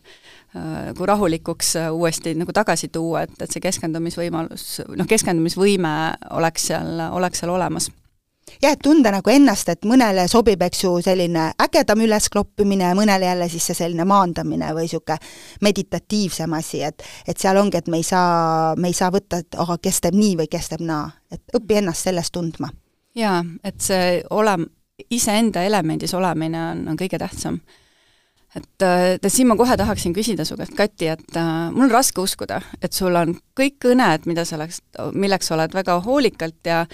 [0.56, 5.94] äh, nagu rahulikuks uuesti nagu tagasi tuua, et, et see keskendumisvõimalus, noh, keskendumisvõime
[6.38, 7.90] oleks seal, oleks seal olemas
[8.62, 13.28] jah, et tunda nagu ennast, et mõnele sobib, eks ju, selline ägedam üleskloppimine ja mõnele
[13.28, 15.18] jälle siis see selline maandamine või niisugune
[15.64, 19.58] meditatiivsem asi, et et seal ongi, et me ei saa, me ei saa võtta, et
[19.58, 22.70] aga kes teeb nii või kes teeb naa, et õpi ennast selles tundma.
[23.14, 24.68] jaa, et see olem-,
[25.10, 27.60] iseenda elemendis olemine on, on kõige tähtsam
[28.56, 32.22] et, et siin ma kohe tahaksin küsida su käest, Kati, et äh, mul on raske
[32.22, 34.80] uskuda, et sul on kõik kõned, mida sa oleks,
[35.14, 36.84] milleks sa oled väga hoolikalt ja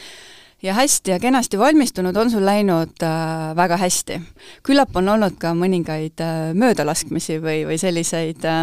[0.62, 4.20] ja hästi ja kenasti valmistunud, on sul läinud äh, väga hästi.
[4.62, 8.62] küllap on olnud ka mõningaid äh, möödalaskmisi või, või selliseid äh,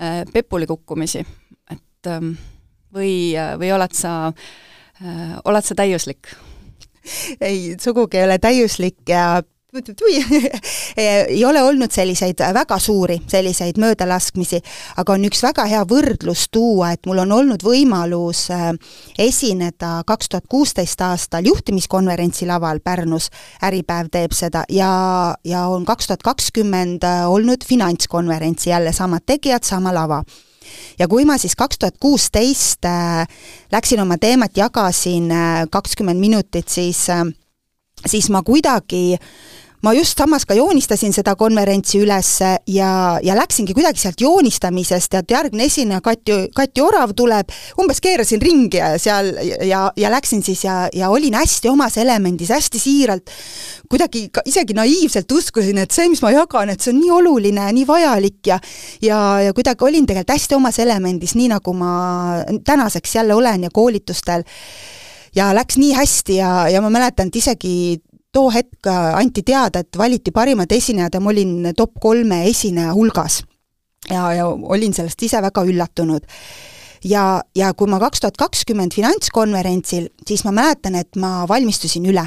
[0.00, 1.24] äh pepuli kukkumisi,
[1.70, 2.20] et äh,
[2.94, 4.32] või, või oled sa
[5.02, 6.34] äh,, oled sa täiuslik?
[7.40, 9.42] ei, sugugi ei ole täiuslik ja
[10.96, 14.60] ei ole olnud selliseid väga suuri, selliseid möödalaskmisi,
[15.02, 18.70] aga on üks väga hea võrdlus tuua, et mul on olnud võimalus äh,
[19.18, 23.30] esineda kaks tuhat kuusteist aastal juhtimiskonverentsi laval Pärnus,
[23.66, 29.66] Äripäev teeb seda, ja, ja on kaks tuhat kakskümmend äh, olnud finantskonverentsi, jälle samad tegijad,
[29.66, 30.22] sama lava.
[30.98, 32.86] Ja kui ma siis kaks tuhat kuusteist
[33.72, 35.28] läksin oma teemat, jagasin
[35.70, 37.08] kakskümmend minutit, siis
[38.06, 39.16] siis ma kuidagi
[39.84, 42.30] ma just samas ka joonistasin seda konverentsi üles
[42.72, 42.90] ja,
[43.22, 48.80] ja läksingi kuidagi sealt joonistamisest, et järgmine esineja, Kati, Kati Orav tuleb, umbes keerasin ringi
[48.80, 49.28] ja seal
[49.68, 53.34] ja, ja läksin siis ja, ja olin hästi omas elemendis, hästi siiralt,
[53.90, 57.68] kuidagi ka isegi naiivselt uskusin, et see, mis ma jagan, et see on nii oluline
[57.68, 58.58] ja nii vajalik ja
[59.04, 61.92] ja, ja kuidagi olin tegelikult hästi omas elemendis, nii nagu ma
[62.64, 64.48] tänaseks jälle olen ja koolitustel.
[65.34, 67.98] Ja läks nii hästi ja, ja ma mäletan, et isegi
[68.34, 73.42] too hetk anti teada, et valiti parimad esinejad ja ma olin top kolme esineja hulgas.
[74.10, 76.26] ja, ja olin sellest ise väga üllatunud.
[77.04, 82.26] ja, ja kui ma kaks tuhat kakskümmend finantskonverentsil, siis ma mäletan, et ma valmistusin üle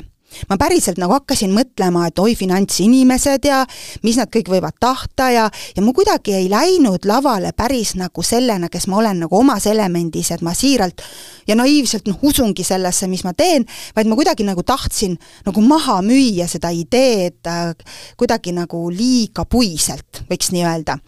[0.50, 3.63] ma päriselt nagu hakkasin mõtlema, et oi, finantsinimesed ja
[4.04, 8.69] mis nad kõik võivad tahta ja, ja ma kuidagi ei läinud lavale päris nagu sellena,
[8.69, 11.04] kes ma olen nagu omas elemendis, et ma siiralt
[11.47, 16.00] ja naiivselt noh, usungi sellesse, mis ma teen, vaid ma kuidagi nagu tahtsin nagu maha
[16.06, 17.71] müüa seda ideed äh,
[18.17, 21.00] kuidagi nagu liiga puiselt, võiks nii öelda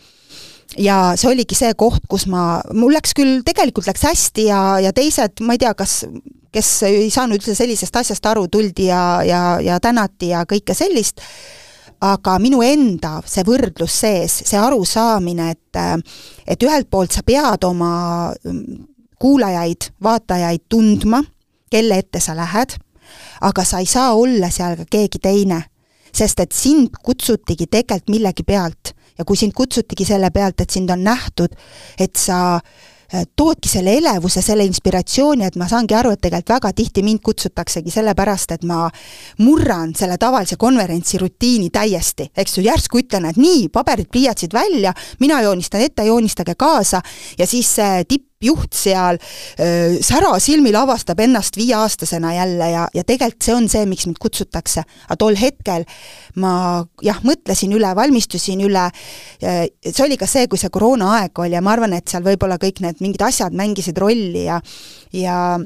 [0.77, 4.93] ja see oligi see koht, kus ma, mul läks küll, tegelikult läks hästi ja, ja
[4.93, 6.03] teised, ma ei tea, kas
[6.53, 11.21] kes ei saanud üldse sellisest asjast aru, tuldi ja, ja, ja tänati ja kõike sellist,
[12.01, 15.81] aga minu enda see võrdlus sees, see arusaamine, et
[16.49, 18.85] et ühelt poolt sa pead oma mm,
[19.19, 21.21] kuulajaid, vaatajaid tundma,
[21.69, 22.77] kelle ette sa lähed,
[23.45, 25.63] aga sa ei saa olla seal ka keegi teine.
[26.09, 30.89] sest et sind kutsutigi tegelikult millegi pealt ja kui sind kutsutigi selle pealt, et sind
[30.93, 31.55] on nähtud,
[31.99, 36.71] et sa äh, toodki selle elevuse, selle inspiratsiooni, et ma saangi aru, et tegelikult väga
[36.77, 38.85] tihti mind kutsutaksegi sellepärast, et ma
[39.43, 44.93] murran selle tavalise konverentsi rutiini täiesti, eks ju, järsku ütlen, et nii, paberid, pliiatsid välja,
[45.19, 47.03] mina joonistan ette, joonistage kaasa
[47.37, 49.19] ja siis see tipp juht seal
[50.05, 54.83] särasilmil avastab ennast viieaastasena jälle ja, ja tegelikult see on see, miks mind kutsutakse.
[55.07, 55.83] aga tol hetkel
[56.39, 56.53] ma
[57.03, 58.85] jah, mõtlesin üle, valmistusin üle,
[59.41, 62.79] see oli ka see, kui see koroonaaeg oli ja ma arvan, et seal võib-olla kõik
[62.85, 64.61] need mingid asjad mängisid rolli ja
[65.15, 65.59] ja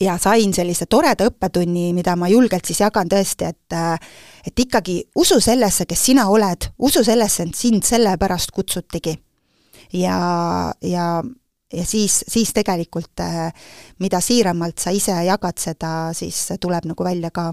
[0.00, 3.76] ja sain sellise toreda õppetunni, mida ma julgelt siis jagan tõesti, et
[4.46, 9.18] et ikkagi usu sellesse, kes sina oled, usu sellesse, et sind sellepärast kutsutigi.
[9.92, 11.22] ja, ja
[11.72, 13.52] ja siis, siis tegelikult äh,
[13.98, 17.50] mida siiramalt sa ise jagad, seda siis tuleb nagu välja ka.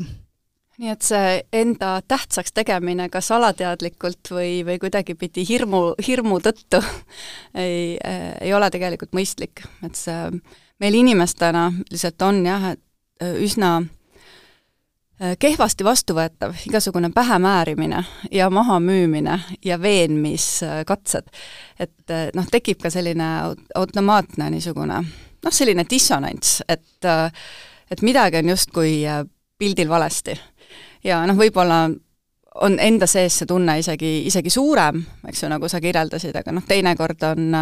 [0.79, 6.79] Nii et see enda tähtsaks tegemine kas alateadlikult või, või kuidagipidi hirmu, hirmu tõttu
[7.65, 10.29] ei, äh, ei ole tegelikult mõistlik, et see
[10.79, 12.83] meil inimestena lihtsalt on jah, et
[13.23, 13.81] äh, üsna
[15.39, 21.27] kehvasti vastuvõetav igasugune pähemäärimine ja mahamüümine ja veenmiskatsed.
[21.79, 23.25] et äh, noh, tekib ka selline
[23.75, 25.01] automaatne niisugune
[25.43, 27.31] noh, selline dissonants, et äh,
[27.91, 29.01] et midagi on justkui
[29.57, 30.39] pildil valesti.
[31.03, 31.89] ja noh, võib-olla
[32.61, 36.63] on enda sees see tunne isegi, isegi suurem, eks ju, nagu sa kirjeldasid, aga noh,
[36.67, 37.55] teinekord on,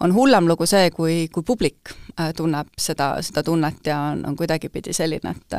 [0.00, 1.92] on hullem lugu see, kui, kui publik
[2.36, 5.56] tunneb seda, seda tunnet ja on, on kuidagipidi selline, et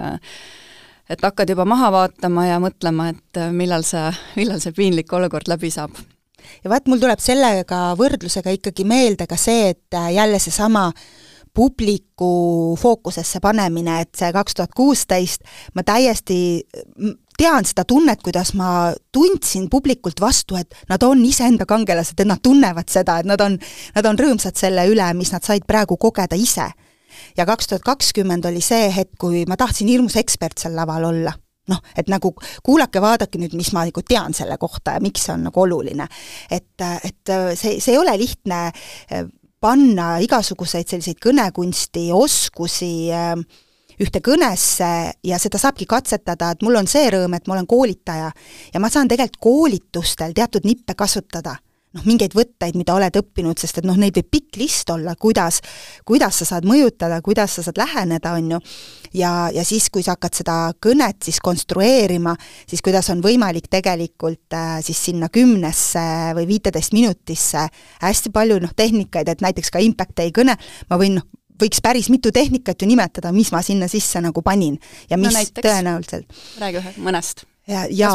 [1.10, 5.50] et hakkad juba maha vaatama ja mõtlema, et äh, millal see, millal see piinlik olukord
[5.52, 5.98] läbi saab.
[6.64, 10.92] ja vaat, mul tuleb sellega võrdlusega ikkagi meelde ka see, et äh, jälle seesama
[11.54, 15.44] publiku fookusesse panemine, et see kaks tuhat kuusteist
[15.76, 16.40] ma täiesti
[17.38, 22.42] tean seda tunnet, kuidas ma tundsin publikult vastu, et nad on iseenda kangelased, et nad
[22.42, 23.58] tunnevad seda, et nad on,
[23.96, 26.70] nad on rõõmsad selle üle, mis nad said praegu kogeda ise
[27.38, 31.34] ja kaks tuhat kakskümmend oli see hetk, kui ma tahtsin hirmus ekspert seal laval olla.
[31.72, 35.32] Noh, et nagu kuulake, vaadake nüüd, mis ma nagu tean selle kohta ja miks see
[35.32, 36.08] on nagu oluline.
[36.52, 39.24] et, et see, see ei ole lihtne eh,
[39.64, 43.38] panna igasuguseid selliseid kõnekunsti, oskusi äh,
[44.04, 44.90] ühte kõnesse
[45.24, 48.32] ja seda saabki katsetada, et mul on see rõõm, et ma olen koolitaja.
[48.74, 51.56] Ja ma saan tegelikult koolitustel teatud nippe kasutada
[51.94, 55.60] noh, mingeid võtteid, mida oled õppinud, sest et noh, neid võib pikk list olla, kuidas,
[56.08, 58.62] kuidas sa saad mõjutada, kuidas sa saad läheneda, on ju,
[59.20, 62.36] ja, ja siis, kui sa hakkad seda kõnet siis konstrueerima,
[62.70, 67.68] siis kuidas on võimalik tegelikult äh, siis sinna kümnesse või viiteist minutisse
[68.02, 70.58] hästi palju noh, tehnikaid, et näiteks ka Impact Day kõne,
[70.90, 71.30] ma võin noh,
[71.62, 74.80] võiks päris mitu tehnikat ju nimetada, mis ma sinna sisse nagu panin
[75.10, 76.44] ja mis no näiteks, tõenäoliselt.
[76.64, 77.46] räägi ühe, mõnest.
[77.70, 78.12] ja, ja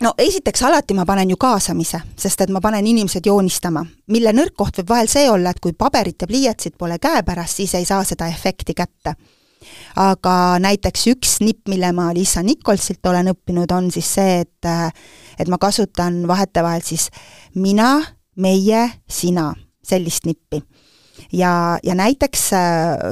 [0.00, 3.84] no esiteks alati ma panen ju kaasamise, sest et ma panen inimesed joonistama,
[4.14, 7.74] mille nõrk koht võib vahel see olla, et kui paberit ja pliiatsit pole käepärast, siis
[7.78, 9.14] ei saa seda efekti kätte.
[9.96, 14.92] aga näiteks üks nipp, mille ma Liisa Nikolsilt olen õppinud, on siis see, et
[15.38, 17.10] et ma kasutan vahetevahel siis
[17.54, 18.02] mina,
[18.36, 20.62] meie, sina, sellist nippi.
[21.32, 22.50] ja, ja näiteks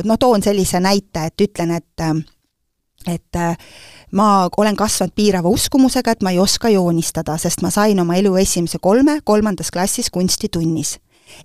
[0.05, 2.27] no toon sellise näite, et ütlen, et
[3.07, 3.39] et
[4.13, 8.37] ma olen kasvanud piirava uskumusega, et ma ei oska joonistada, sest ma sain oma elu
[8.37, 10.99] esimese kolme kolmandas klassis kunstitunnis.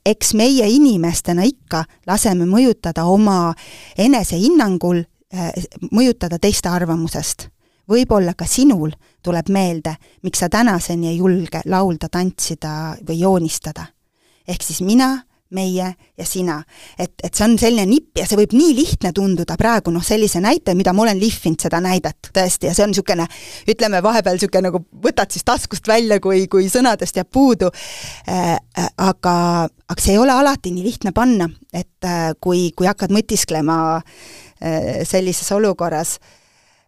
[0.06, 3.54] eks meie inimestena ikka laseme mõjutada oma
[3.98, 5.02] enesehinnangul,
[5.34, 5.50] äh,
[5.92, 7.50] mõjutada teiste arvamusest.
[7.90, 8.92] võib-olla ka sinul
[9.24, 13.86] tuleb meelde, miks sa tänaseni ei julge laulda, tantsida või joonistada.
[14.48, 15.24] ehk siis mina
[15.56, 15.88] meie
[16.18, 16.62] ja sina.
[17.00, 20.42] et, et see on selline nipp ja see võib nii lihtne tunduda praegu noh, sellise
[20.44, 23.28] näite, mida ma olen lihvinud seda näidet tõesti ja see on niisugune,
[23.72, 27.72] ütleme vahepeal niisugune nagu võtad siis taskust välja, kui, kui sõnadest jääb puudu
[28.30, 28.58] äh,.
[28.98, 29.36] aga,
[29.68, 35.02] aga see ei ole alati nii lihtne panna, et äh, kui, kui hakkad mõtisklema äh,
[35.08, 36.41] sellises olukorras äh,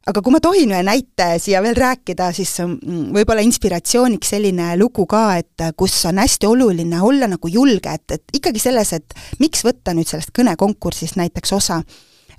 [0.09, 5.05] aga kui ma tohin ühe näite siia veel rääkida, siis mm, võib-olla inspiratsiooniks selline lugu
[5.09, 9.63] ka, et kus on hästi oluline olla nagu julge, et, et ikkagi selles, et miks
[9.65, 11.81] võtta nüüd sellest kõnekonkursist näiteks osa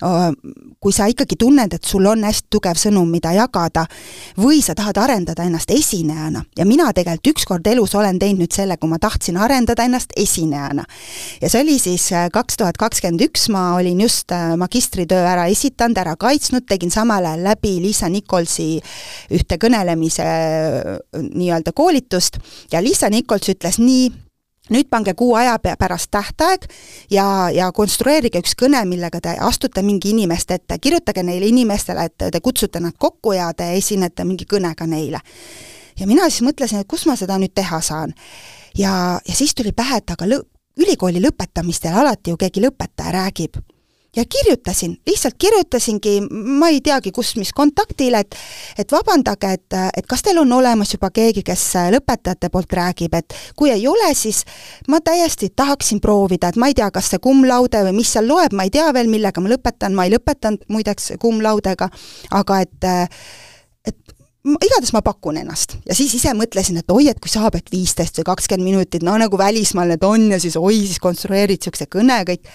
[0.01, 3.86] kui sa ikkagi tunned, et sul on hästi tugev sõnum, mida jagada,
[4.40, 8.90] või sa tahad arendada ennast esinejana ja mina tegelikult ükskord elus olen teinud selle, kui
[8.90, 10.84] ma tahtsin arendada ennast esinejana.
[11.40, 15.47] ja see oli siis äh, kaks tuhat kakskümmend üks, ma olin just äh, magistritöö ära
[15.53, 18.80] esitanud, ära kaitsnud, tegin samal ajal läbi Liisa Nikolsi
[19.34, 22.38] ühte kõnelemise äh, nii-öelda koolitust
[22.72, 24.11] ja Liisa Nikols ütles nii,
[24.73, 26.65] nüüd pange kuu aja pärast tähtaeg
[27.11, 32.27] ja, ja konstrueerige üks kõne, millega te astute mingi inimeste ette, kirjutage neile inimestele, et
[32.33, 35.21] te kutsute nad kokku ja te esinete mingi kõnega neile.
[35.99, 38.15] ja mina siis mõtlesin, et kus ma seda nüüd teha saan.
[38.79, 40.47] ja, ja siis tuli pähe, et aga lõ-,
[40.81, 43.61] ülikooli lõpetamistel alati ju keegi lõpetaja räägib
[44.17, 48.37] ja kirjutasin, lihtsalt kirjutasingi, ma ei teagi, kus, mis kontaktile, et
[48.79, 53.37] et vabandage, et, et kas teil on olemas juba keegi, kes lõpetajate poolt räägib, et
[53.57, 54.45] kui ei ole, siis
[54.89, 58.29] ma täiesti tahaksin proovida, et ma ei tea, kas see cum laude või mis seal
[58.29, 61.91] loeb, ma ei tea veel, millega ma lõpetan, ma ei lõpetanud muideks cum laudega,
[62.31, 62.91] aga et
[63.85, 65.79] et igatahes ma pakun ennast.
[65.89, 69.17] Ja siis ise mõtlesin, et oi, et kui saab, et viisteist või kakskümmend minutit, no
[69.21, 72.51] nagu välismaal need on ja siis oi, siis konstrueerid niisuguse kõne kõik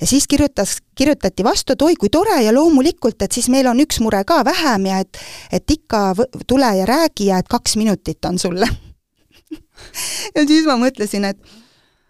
[0.00, 3.80] ja siis kirjutas, kirjutati vastu, et oi kui tore ja loomulikult, et siis meil on
[3.80, 5.20] üks mure ka vähem ja et
[5.52, 6.14] et ikka
[6.46, 8.68] tule ja räägi ja et kaks minutit on sulle.
[10.34, 11.38] Ja siis ma mõtlesin, et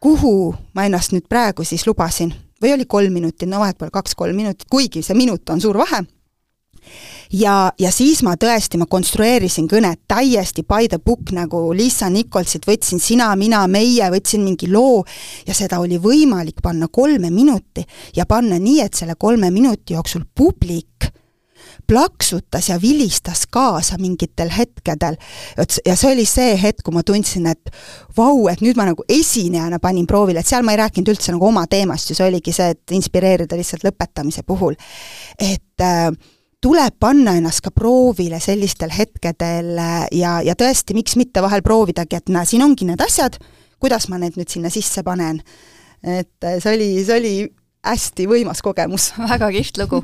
[0.00, 2.30] kuhu ma ennast nüüd praegu siis lubasin?
[2.62, 6.04] Või oli kolm minutit, no vahet pole kaks-kolm minutit, kuigi see minut on suur vahe
[7.32, 12.66] ja, ja siis ma tõesti, ma konstrueerisin kõnet täiesti by the book, nagu Lisa Nicholsit
[12.68, 15.04] võtsin Sina, mina, meie, võtsin mingi loo
[15.46, 17.84] ja seda oli võimalik panna kolme minuti
[18.16, 21.12] ja panna nii, et selle kolme minuti jooksul publik
[21.86, 25.16] plaksutas ja vilistas kaasa mingitel hetkedel.
[25.86, 27.70] ja see oli see hetk, kui ma tundsin, et
[28.16, 31.46] vau, et nüüd ma nagu esinejana panin proovile, et seal ma ei rääkinud üldse nagu
[31.46, 34.74] oma teemast ju, see oligi see, et inspireerida lihtsalt lõpetamise puhul.
[35.38, 36.10] et äh,
[36.64, 42.18] tuleb panna ennast ka proovile sellistel hetkedel äh, ja, ja tõesti, miks mitte vahel proovidagi,
[42.18, 43.38] et näe, siin ongi need asjad,
[43.82, 45.42] kuidas ma need nüüd sinna sisse panen.
[46.02, 47.36] et äh, see oli, see oli
[47.86, 49.12] hästi võimas kogemus.
[49.32, 50.02] väga kihvt lugu.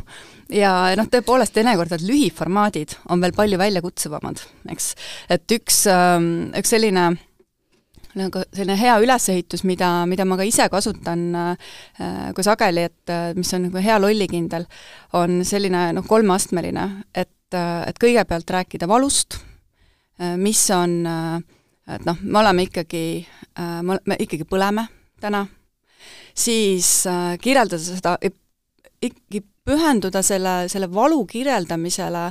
[0.52, 4.42] ja noh, tõepoolest teinekord need lühiformaadid on veel palju väljakutsuvamad,
[4.74, 4.94] eks.
[5.32, 7.12] et üks, ähm, üks selline
[8.18, 11.70] nagu selline hea ülesehitus, mida, mida ma ka ise kasutan äh,
[12.36, 14.66] kui sageli, et äh, mis on nagu hea lollikindel,
[15.18, 19.40] on selline noh, kolmeastmeline, et, äh, et kõigepealt rääkida valust,
[20.20, 21.00] äh, mis on
[21.92, 23.04] et noh, me oleme ikkagi
[23.58, 24.86] me ikkagi põleme
[25.22, 25.44] täna,
[26.34, 28.16] siis äh, kirjeldada seda,
[29.02, 32.28] ikkagi pühenduda selle, selle valu kirjeldamisele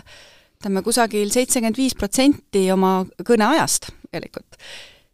[0.62, 4.60] ütleme kusagil seitsekümmend viis protsenti oma kõneajast tegelikult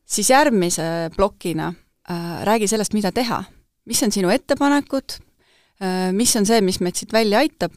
[0.08, 1.74] siis järgmise plokina
[2.10, 3.44] äh, räägi sellest, mida teha.
[3.86, 5.20] mis on sinu ettepanekud?
[5.84, 7.74] Äh,, mis on see, mis meid siit välja aitab,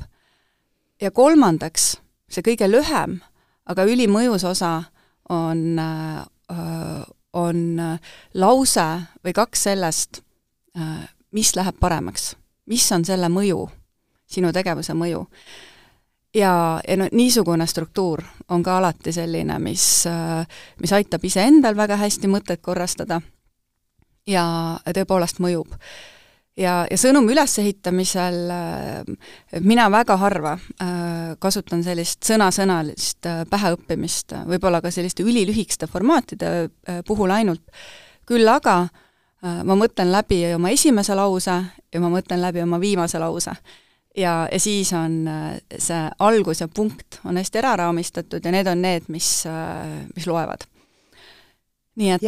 [1.00, 1.96] ja kolmandaks,
[2.30, 3.20] see kõige lühem,
[3.66, 4.82] aga ülimõjus osa
[5.28, 6.26] on äh,,
[7.32, 7.58] on
[8.34, 8.86] lause
[9.24, 10.22] või kaks sellest
[10.78, 12.34] äh,, mis läheb paremaks,
[12.66, 13.68] mis on selle mõju,
[14.30, 15.26] sinu tegevuse mõju
[16.34, 20.04] ja, ja no niisugune struktuur on ka alati selline, mis,
[20.80, 23.20] mis aitab iseendal väga hästi mõtet korrastada
[24.26, 24.44] ja
[24.94, 25.74] tõepoolest mõjub.
[26.56, 28.40] ja, ja sõnumi ülesehitamisel
[29.60, 37.00] mina väga harva äh, kasutan sellist sõnasõnalist äh, päheõppimist, võib-olla ka selliste ülilühikeste formaatide äh,
[37.06, 37.64] puhul ainult,
[38.26, 38.88] küll aga
[39.40, 41.54] ma mõtlen läbi oma esimese lause
[41.88, 43.54] ja ma mõtlen läbi oma viimase lause
[44.16, 48.66] ja, ja siis on äh, see algus ja punkt on hästi ära raamistatud ja need
[48.70, 50.66] on need, mis, äh, mis loevad.
[52.00, 52.24] Nii et,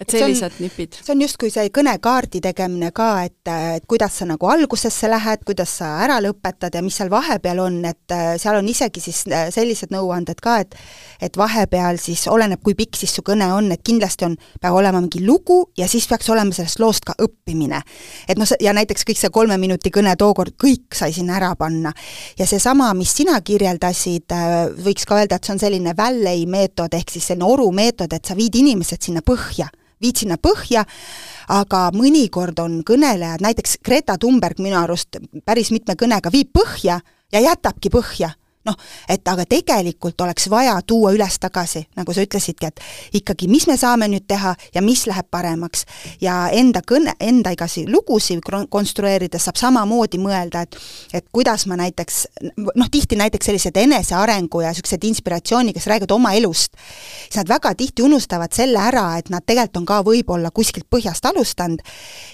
[0.00, 0.96] et sellised on, nipid.
[1.00, 5.76] see on justkui see kõnekaardi tegemine ka, et, et kuidas sa nagu algusesse lähed, kuidas
[5.80, 10.40] sa ära lõpetad ja mis seal vahepeal on, et seal on isegi siis sellised nõuanded
[10.42, 10.78] ka, et
[11.20, 15.02] et vahepeal siis oleneb, kui pikk siis su kõne on, et kindlasti on, peab olema
[15.02, 17.82] mingi lugu ja siis peaks olema sellest loost ka õppimine.
[18.28, 21.92] et noh, ja näiteks kõik see kolme minuti kõne tookord, kõik sai sinna ära panna.
[22.38, 24.32] ja seesama, mis sina kirjeldasid,
[24.80, 28.24] võiks ka öelda, et see on selline Valley meetod, ehk siis selline oru meetod, et
[28.24, 29.66] sa viid inimesed sinna põhja,
[30.00, 30.86] viid sinna põhja,
[31.50, 37.00] aga mõnikord on kõnelejad, näiteks Greta Thunberg minu arust päris mitme kõnega viib põhja
[37.32, 38.30] ja jätabki põhja
[38.70, 38.78] noh,
[39.10, 44.08] et aga tegelikult oleks vaja tuua üles-tagasi, nagu sa ütlesidki, et ikkagi, mis me saame
[44.10, 45.84] nüüd teha ja mis läheb paremaks.
[46.20, 50.78] ja enda kõne, enda igasuguseid lugusid konstrueerides saab samamoodi mõelda, et
[51.14, 52.22] et kuidas ma näiteks
[52.56, 56.76] noh, tihti näiteks sellised enesearengu ja niisugused inspiratsiooni, kes räägivad oma elust,
[57.26, 61.26] siis nad väga tihti unustavad selle ära, et nad tegelikult on ka võib-olla kuskilt põhjast
[61.30, 61.82] alustanud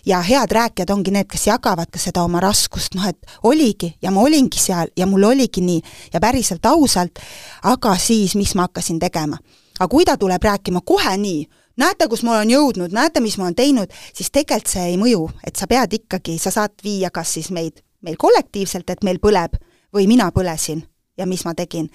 [0.06, 4.12] ja head rääkijad ongi need, kes jagavad ka seda oma raskust, noh et oligi ja
[4.14, 5.82] ma olingi seal ja mul oligi nii
[6.14, 7.22] ja päriselt ausalt,
[7.70, 9.38] aga siis, mis ma hakkasin tegema.
[9.78, 11.46] aga kui ta tuleb rääkima kohe nii,
[11.76, 15.28] näete, kus ma olen jõudnud, näete, mis ma olen teinud, siis tegelikult see ei mõju,
[15.46, 19.56] et sa pead ikkagi, sa saad viia kas siis meid, meil kollektiivselt, et meil põleb,
[19.94, 20.82] või mina põlesin
[21.16, 21.88] ja mis ma tegin.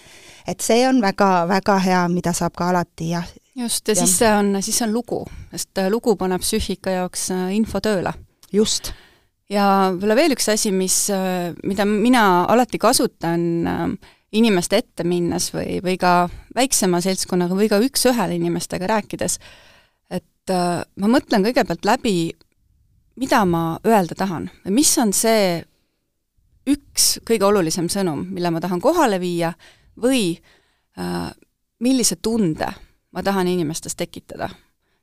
[0.48, 3.28] et see on väga, väga hea, mida saab ka alati jah.
[3.56, 5.22] just, ja, ja siis see on, siis see on lugu,
[5.52, 8.14] sest äh, lugu paneb psüühika jaoks äh, info tööle.
[8.52, 8.94] just
[9.52, 10.98] ja võib-olla veel üks asi, mis,
[11.68, 13.86] mida mina alati kasutan äh,
[14.32, 19.38] inimeste ette minnes või, või ka väiksema seltskonnaga või ka üks-ühele inimestega rääkides,
[20.12, 22.32] et äh, ma mõtlen kõigepealt läbi,
[23.20, 25.60] mida ma öelda tahan või mis on see
[26.72, 29.52] üks kõige olulisem sõnum, mille ma tahan kohale viia
[30.02, 30.36] või
[30.98, 31.30] äh,
[31.82, 32.70] millise tunde
[33.12, 34.50] ma tahan inimestes tekitada.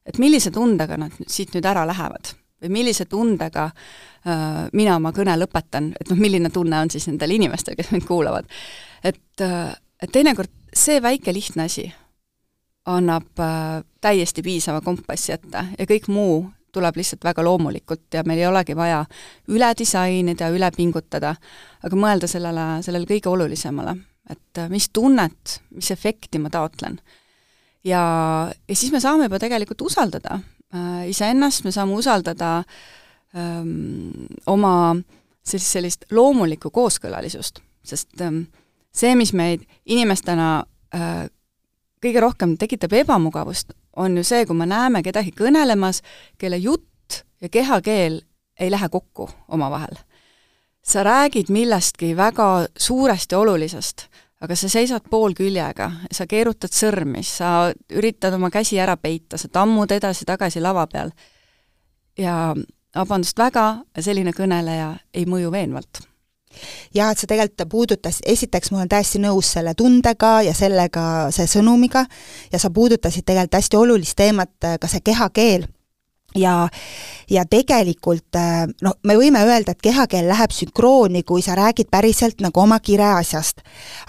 [0.06, 5.36] et millise tundega nad siit nüüd ära lähevad või millise tundega äh, mina oma kõne
[5.38, 8.48] lõpetan, et noh, milline tunne on siis nendel inimestel, kes mind kuulavad.
[9.04, 9.42] Et
[10.02, 11.86] et teinekord see väike lihtne asi
[12.88, 16.42] annab äh, täiesti piisava kompassi ette ja kõik muu
[16.72, 19.00] tuleb lihtsalt väga loomulikult ja meil ei olegi vaja
[19.48, 21.32] üle disainida, üle pingutada,
[21.82, 23.96] aga mõelda sellele, sellele kõige olulisemale,
[24.30, 27.00] et äh, mis tunnet, mis efekti ma taotlen.
[27.84, 28.02] ja,
[28.68, 34.96] ja siis me saame juba tegelikult usaldada Äh, iseennast, me saame usaldada öö, ähm, oma
[35.40, 38.42] sellist, sellist loomulikku kooskõlalisust, sest öö, ähm,
[38.94, 40.64] see, mis meid inimestena
[40.94, 41.26] äh,
[42.02, 46.02] kõige rohkem tekitab ebamugavust, on ju see, kui me näeme kedagi kõnelemas,
[46.38, 48.20] kelle jutt ja kehakeel
[48.60, 49.96] ei lähe kokku omavahel.
[50.82, 54.06] sa räägid millestki väga suurest ja olulisest,
[54.40, 59.90] aga sa seisad poolküljega, sa keerutad sõrmi, sa üritad oma käsi ära peita, sa tammud
[59.92, 61.10] edasi-tagasi lava peal.
[62.18, 62.54] ja
[62.94, 66.07] vabandust väga, selline kõneleja ei mõju veenvalt
[66.94, 71.48] jah, et sa tegelikult puudutas, esiteks ma olen täiesti nõus selle tundega ja sellega, see
[71.50, 72.04] sõnumiga,
[72.52, 75.68] ja sa puudutasid tegelikult hästi olulist teemat, ka see kehakeel
[76.36, 76.68] ja,
[77.30, 82.42] ja tegelikult äh, noh, me võime öelda, et kehakeel läheb sünkrooni, kui sa räägid päriselt
[82.44, 83.62] nagu oma kireasjast.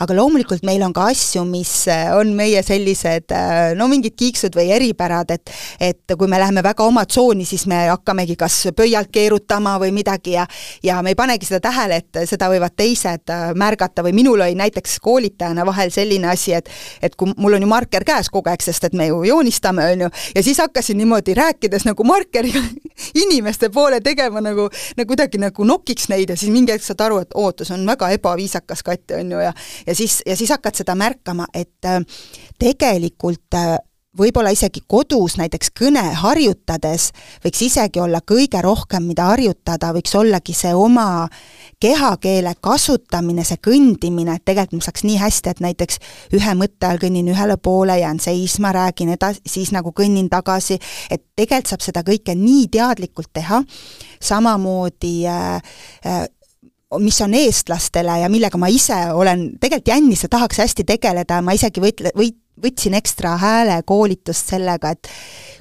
[0.03, 4.55] aga loomulikult meil on ka asju, mis äh, on meie sellised äh, no mingid kiiksud
[4.55, 9.11] või eripärad, et et kui me läheme väga oma tsooni, siis me hakkamegi kas pöialt
[9.11, 10.45] keerutama või midagi ja
[10.83, 14.99] ja me ei panegi seda tähele, et seda võivad teised märgata või minul oli näiteks
[14.99, 16.67] koolitajana vahel selline asi, et
[17.01, 20.07] et kui mul on ju marker käes kogu aeg, sest et me ju joonistame, on
[20.07, 22.61] ju, ja siis hakkasin niimoodi rääkides nagu markeriga
[23.23, 27.21] inimeste poole tegema nagu, nagu kuidagi nagu nokiks neid ja siis mingi hetk saad aru,
[27.23, 29.53] et oota, see on väga ebaviisakas katt, on ju, ja
[29.87, 32.01] ja siis, ja siis hakkad seda märkama, et äh,
[32.59, 33.77] tegelikult äh,
[34.19, 37.09] võib-olla isegi kodus näiteks kõne harjutades
[37.43, 41.27] võiks isegi olla kõige rohkem, mida harjutada, võiks ollagi see oma
[41.79, 46.01] kehakeele kasutamine, see kõndimine, et tegelikult ma saaks nii hästi, et näiteks
[46.35, 51.23] ühe mõtte all kõnnin ühele poole, jään seisma, räägin edasi, siis nagu kõnnin tagasi, et
[51.35, 53.61] tegelikult saab seda kõike nii teadlikult teha,
[54.23, 55.55] samamoodi äh,
[56.05, 56.27] äh,
[56.99, 61.53] mis on eestlastele ja millega ma ise olen tegelikult jännis ja tahaks hästi tegeleda, ma
[61.53, 65.07] isegi võitle, võit-, võtsin ekstra häälekoolitust sellega, et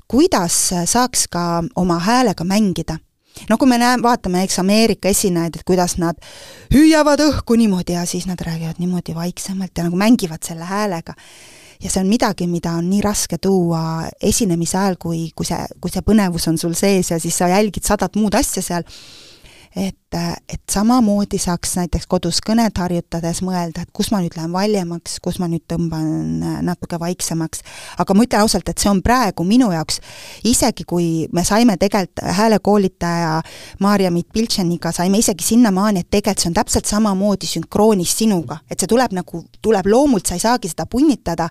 [0.08, 0.56] kuidas
[0.88, 1.44] saaks ka
[1.76, 2.98] oma häälega mängida.
[3.48, 6.18] No kui me näeme, vaatame, eks Ameerika esinejaid, et kuidas nad
[6.74, 11.14] hüüavad õhku niimoodi ja siis nad räägivad niimoodi vaiksemalt ja nagu mängivad selle häälega.
[11.82, 15.92] ja see on midagi, mida on nii raske tuua esinemise ajal, kui, kui see, kui
[15.94, 18.82] see põnevus on sul sees ja siis sa jälgid sadat muud asja seal
[19.78, 20.16] et,
[20.48, 25.38] et samamoodi saaks näiteks kodus kõnet harjutades mõelda, et kus ma nüüd lähen valjemaks, kus
[25.38, 27.62] ma nüüd tõmban natuke vaiksemaks,
[28.02, 30.00] aga ma ütlen ausalt, et see on praegu minu jaoks,
[30.48, 33.36] isegi kui me saime tegelikult häälekoolitaja
[33.84, 38.90] Maarja-Miit Piltšeniga, saime isegi sinnamaani, et tegelikult see on täpselt samamoodi sünkroonis sinuga, et see
[38.90, 41.46] tuleb nagu, tuleb loomult, sa ei saagi seda punnitada,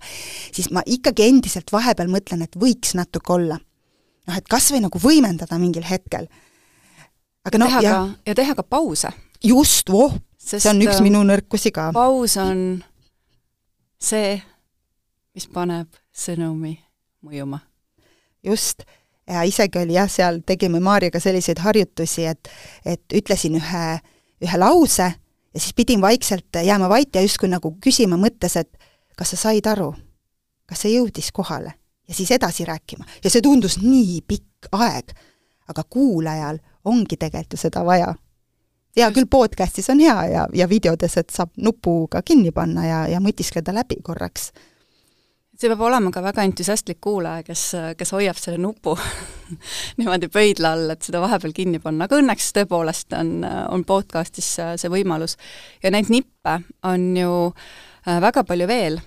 [0.52, 3.62] siis ma ikkagi endiselt vahepeal mõtlen, et võiks natuke olla.
[4.28, 6.28] noh, et kas või nagu võimendada mingil hetkel
[7.48, 8.12] aga noh, jah.
[8.26, 9.12] ja teha ka pause.
[9.44, 11.90] just, voh, see on üks minu nõrkusi ka.
[11.96, 12.84] paus on
[14.00, 14.38] see,
[15.38, 16.78] mis paneb sõnumi
[17.26, 17.62] mõjuma.
[18.46, 18.84] just,
[19.28, 22.52] ja isegi oli jah, seal tegime Maarjaga selliseid harjutusi, et
[22.86, 23.88] et ütlesin ühe,
[24.44, 25.08] ühe lause
[25.58, 28.70] ja siis pidin vaikselt jääma vait ja justkui nagu küsima mõttes, et
[29.18, 29.94] kas sa said aru,
[30.70, 31.74] kas see jõudis kohale
[32.08, 33.06] ja siis edasi rääkima.
[33.24, 35.12] ja see tundus nii pikk aeg,
[35.68, 38.14] aga kuulajal ongi tegelikult ju seda vaja.
[38.98, 43.22] hea küll, podcastis on hea ja, ja videodes, et saab nupuga kinni panna ja, ja
[43.22, 44.52] mõtiskleda läbi korraks.
[45.58, 47.64] see peab olema ka väga entusiastlik kuulaja, kes,
[47.98, 48.98] kes hoiab selle nupu
[49.98, 54.94] niimoodi pöidla all, et seda vahepeal kinni panna, aga õnneks tõepoolest on, on podcastis see
[54.94, 55.38] võimalus.
[55.84, 59.02] ja neid nippe on ju äh, väga palju veel,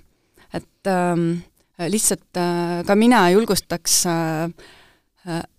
[0.53, 1.33] et ähm,
[1.81, 4.80] lihtsalt äh, ka mina julgustaks äh, Äh,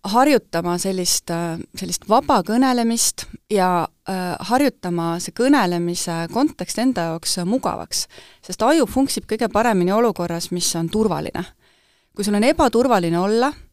[0.03, 8.07] harjutama sellist, äh, sellist vaba kõnelemist ja äh, harjutama see kõnelemise kontekst enda jaoks mugavaks.
[8.41, 11.45] sest aju funksib kõige paremini olukorras, mis on turvaline.
[12.16, 13.70] kui sul on ebaturvaline olla, Äh,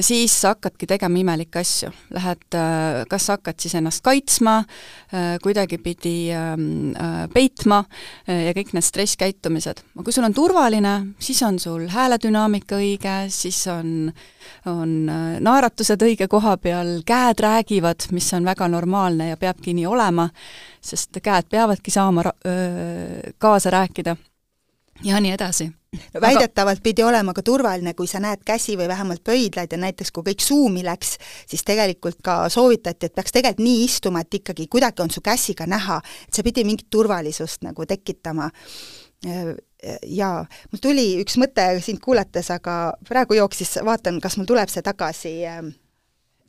[0.00, 1.90] siis sa hakkadki tegema imelikke asju.
[2.14, 6.92] Lähed, äh, kas sa hakkad siis ennast kaitsma, äh, kuidagipidi ähm,
[7.32, 7.84] peitma
[8.26, 9.82] ja kõik need stresskäitumised.
[9.94, 14.10] aga kui sul on turvaline, siis on sul hääledünaamika õige, siis on,
[14.66, 14.94] on
[15.40, 20.28] naeratused õige koha peal, käed räägivad, mis on väga normaalne ja peabki nii olema,
[20.80, 22.24] sest käed peavadki saama
[23.38, 24.16] kaasa rääkida
[25.04, 25.70] ja nii edasi
[26.14, 30.12] no väidetavalt pidi olema ka turvaline, kui sa näed käsi või vähemalt pöidlaid ja näiteks
[30.12, 31.16] kui kõik Zoomi läks,
[31.48, 35.56] siis tegelikult ka soovitati, et peaks tegelikult nii istuma, et ikkagi kuidagi on su käsi
[35.58, 38.50] ka näha, et see pidi mingit turvalisust nagu tekitama.
[40.06, 42.78] Jaa, mul tuli üks mõte sind kuulates, aga
[43.08, 45.34] praegu jooksis, vaatan, kas mul tuleb see tagasi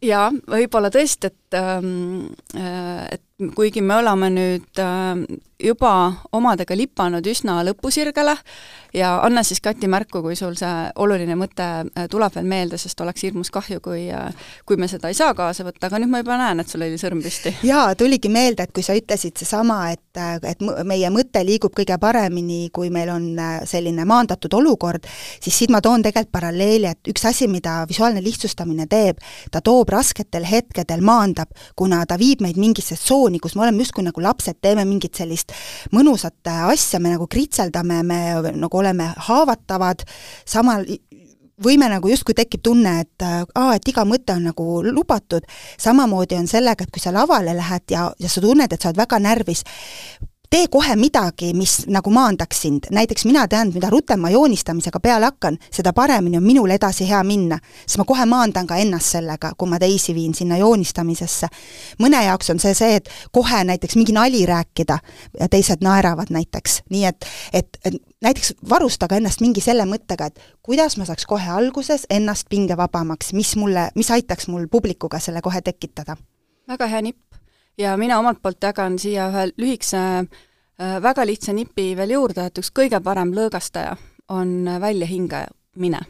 [0.06, 3.24] jaa, võib-olla tõesti, et et
[3.56, 5.22] kuigi me oleme nüüd äh,
[5.60, 5.92] juba
[6.36, 8.34] omadega lipanud üsna lõpusirgele
[8.96, 13.00] ja anna siis Kati märku, kui sul see oluline mõte äh, tuleb veel meelde, sest
[13.04, 14.08] oleks hirmus kahju, kui
[14.68, 17.00] kui me seda ei saa kaasa võtta, aga nüüd ma juba näen, et sul oli
[17.00, 17.54] sõrm püsti.
[17.68, 22.70] jaa, tuligi meelde, et kui sa ütlesid seesama, et, et meie mõte liigub kõige paremini,
[22.76, 23.30] kui meil on
[23.70, 25.08] selline maandatud olukord,
[25.40, 29.20] siis siit ma toon tegelikult paralleeli, et üks asi, mida visuaalne lihtsustamine teeb,
[29.52, 31.04] ta toob rasketel hetkedel,
[31.40, 35.16] maandab, kuna ta viib meid mingisse tsooni, kus me oleme justkui nagu lapsed, teeme mingit
[35.16, 35.54] sellist
[35.94, 38.20] mõnusat asja, me nagu kritseldame, me
[38.56, 40.04] nagu oleme haavatavad,
[40.46, 40.86] samal
[41.60, 45.44] võime nagu justkui tekib tunne, et aa, et iga mõte on nagu lubatud,
[45.78, 49.02] samamoodi on sellega, et kui sa lavale lähed ja, ja sa tunned, et sa oled
[49.02, 49.66] väga närvis,
[50.50, 55.30] tee kohe midagi, mis nagu maandaks sind, näiteks mina tean, mida rutem ma joonistamisega peale
[55.30, 57.60] hakkan, seda paremini on minul edasi hea minna.
[57.86, 61.48] sest ma kohe maandan ka ennast sellega, kui ma teisi viin sinna joonistamisesse.
[62.00, 65.00] mõne jaoks on see see, et kohe näiteks mingi nali rääkida
[65.40, 70.40] ja teised naeravad näiteks, nii et, et, et näiteks varustage ennast mingi selle mõttega, et
[70.64, 75.62] kuidas ma saaks kohe alguses ennast pingevabamaks, mis mulle, mis aitaks mul publikuga selle kohe
[75.62, 76.18] tekitada.
[76.68, 77.29] väga hea nipp
[77.80, 82.62] ja mina omalt poolt jagan siia ühe lühikese äh, väga lihtsa nipi veel juurde, et
[82.62, 83.96] üks kõige parem lõõgastaja
[84.30, 86.02] on väljahingamine.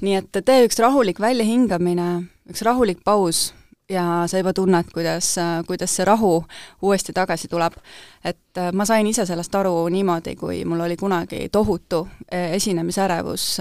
[0.00, 2.10] nii et tee üks rahulik väljahingamine,
[2.50, 3.50] üks rahulik paus
[3.90, 5.34] ja sa juba tunned, kuidas,
[5.66, 6.44] kuidas see rahu
[6.82, 7.76] uuesti tagasi tuleb.
[8.24, 13.60] et äh, ma sain ise sellest aru niimoodi, kui mul oli kunagi tohutu äh, esinemisärevus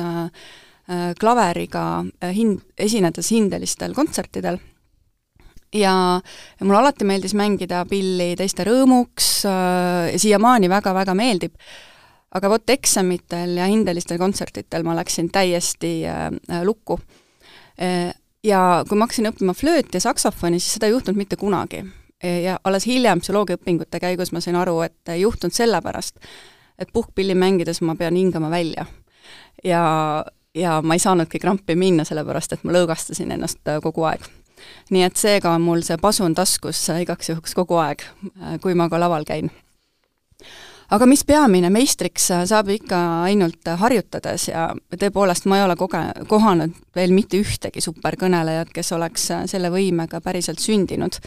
[1.19, 2.03] klaveriga
[2.33, 4.57] hind, esinedes hindelistel kontsertidel
[5.73, 6.21] ja,
[6.59, 11.55] ja mulle alati meeldis mängida pilli teiste rõõmuks äh, siiamaani väga-väga meeldib,
[12.35, 16.99] aga vot eksamitel ja hindelistel kontsertitel ma läksin täiesti äh, lukku
[17.77, 18.09] e,.
[18.39, 21.81] Ja kui ma hakkasin õppima flööti ja saksofoni, siis seda ei juhtunud mitte kunagi.
[22.23, 26.23] E, ja alles hiljem psühholoogiaõpingute käigus ma sain aru, et ei juhtunud sellepärast,
[26.79, 28.85] et puhkpilli mängides ma pean hingama välja.
[29.63, 29.83] ja,
[30.55, 34.23] ja ma ei saanudki krampi minna, sellepärast et ma lõõgastasin ennast kogu aeg
[34.89, 38.03] nii et seega on mul see pasun taskus igaks juhuks kogu aeg,
[38.61, 39.51] kui ma ka laval käin.
[40.89, 46.75] aga mis peamine, meistriks saab ikka ainult harjutades ja tõepoolest ma ei ole koge-, kohanud
[46.95, 51.19] veel mitte ühtegi superkõnelejat, kes oleks selle võimega päriselt sündinud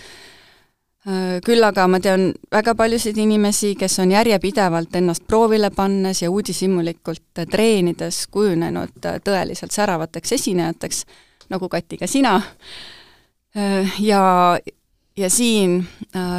[1.43, 7.43] Küll aga ma tean väga paljusid inimesi, kes on järjepidevalt ennast proovile pannes ja uudishimulikult
[7.51, 11.03] treenides kujunenud tõeliselt säravateks esinejateks,
[11.51, 12.37] nagu Kati ka sina,
[14.01, 14.23] ja,
[15.17, 15.83] ja siin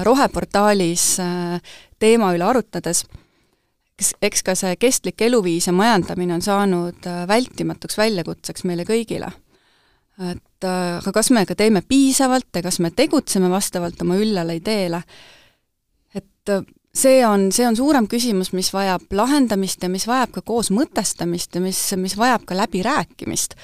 [0.03, 1.03] Roheportaalis
[2.01, 3.03] teema üle arutades
[3.99, 9.30] eks, eks ka see kestlik eluviis ja majandamine on saanud vältimatuks väljakutseks meile kõigile
[10.22, 14.57] et äh, aga kas me ka teeme piisavalt ja kas me tegutseme vastavalt oma üllale
[14.59, 15.01] ideele,
[16.14, 16.61] et äh,
[16.93, 21.57] see on, see on suurem küsimus, mis vajab lahendamist ja mis vajab ka koos mõtestamist
[21.57, 23.57] ja mis, mis vajab ka läbirääkimist.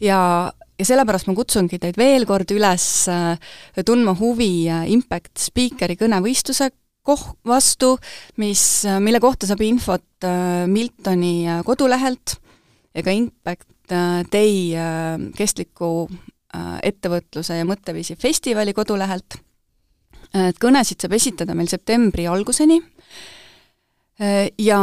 [0.00, 3.36] ja, ja sellepärast ma kutsungi teid veel kord üles äh,
[3.84, 6.70] tundma huvi Impact Speakeri kõnevõistluse
[7.06, 7.94] koh-, vastu,
[8.40, 10.28] mis, mille kohta saab infot
[10.68, 12.36] Miltoni kodulehelt
[12.94, 13.68] ja ka Impact
[14.32, 19.38] Day äh, kestliku äh, ettevõtluse ja mõtteviisi festivali kodulehelt,
[20.30, 22.78] et kõnesid saab esitada meil septembri alguseni.
[24.20, 24.80] Äh, ja,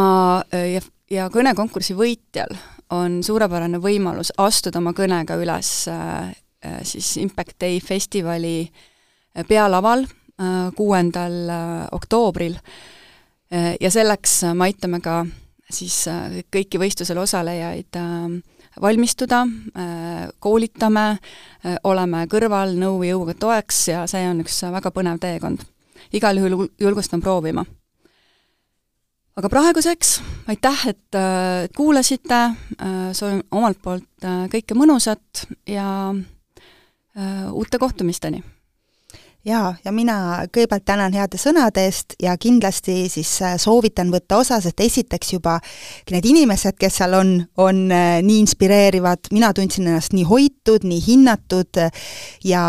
[0.51, 0.83] ja,
[1.13, 2.51] ja kõnekonkursi võitjal
[2.95, 5.71] on suurepärane võimalus astuda oma kõnega üles
[6.83, 8.69] siis Impact Day festivali
[9.47, 10.05] pealaval
[10.75, 11.35] kuuendal
[11.91, 12.55] oktoobril
[13.51, 15.19] ja selleks me aitame ka
[15.71, 16.05] siis
[16.53, 18.37] kõiki võistlusel osalejaid äh,
[18.81, 19.41] valmistuda,
[19.77, 21.07] äh, koolitame,
[21.65, 25.65] äh, oleme kõrval nõu ja jõuga toeks ja see on üks väga põnev teekond.
[26.13, 27.65] igal juhul julgustan proovima.
[29.37, 30.17] Aga praeguseks
[30.49, 32.41] aitäh, et, äh, kuulasite,
[33.13, 35.87] soovin omalt poolt kõike mõnusat ja
[37.53, 38.43] uute kohtumisteni.
[39.47, 40.15] Jaa, ja mina
[40.51, 45.53] kõigepealt tänan heade sõnade eest ja kindlasti siis äh, soovitan võtta osa, sest esiteks juba
[46.11, 47.31] need inimesed, kes seal on,
[47.63, 52.11] on äh, nii inspireerivad, mina tundsin ennast nii hoitud, nii hinnatud äh,
[52.43, 52.63] ja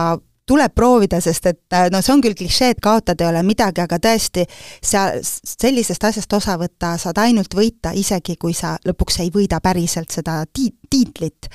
[0.49, 3.82] tuleb proovida, sest et äh, no see on küll klišee, et kaotada ei ole midagi,
[3.84, 4.44] aga tõesti,
[4.84, 10.12] sa sellisest asjast osa võtta saad ainult võita, isegi kui sa lõpuks ei võida päriselt
[10.14, 11.49] seda tiit-, tiitlit.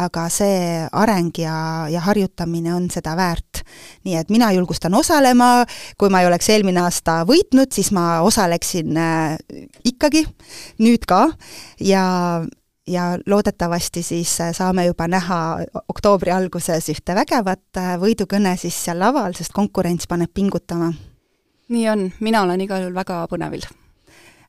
[0.00, 1.56] aga see areng ja,
[1.90, 3.62] ja harjutamine on seda väärt.
[4.04, 5.64] nii et mina julgustan osalema,
[5.98, 9.36] kui ma ei oleks eelmine aasta võitnud, siis ma osaleksin äh,
[9.84, 10.24] ikkagi,
[10.82, 11.28] nüüd ka,
[11.80, 12.06] ja
[12.86, 15.58] ja loodetavasti siis äh, saame juba näha
[15.88, 20.92] oktoobri alguses ühte vägevat äh, võidukõne siis seal laval, sest konkurents paneb pingutama.
[21.68, 23.66] nii on, mina olen igal juhul väga põnevil.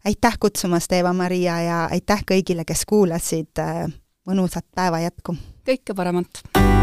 [0.06, 3.88] aitäh kutsumast, Eva-Maria, ja aitäh kõigile, kes kuulasid, äh,
[4.28, 5.38] mõnusat päeva jätku!
[5.66, 6.81] kõike paremat!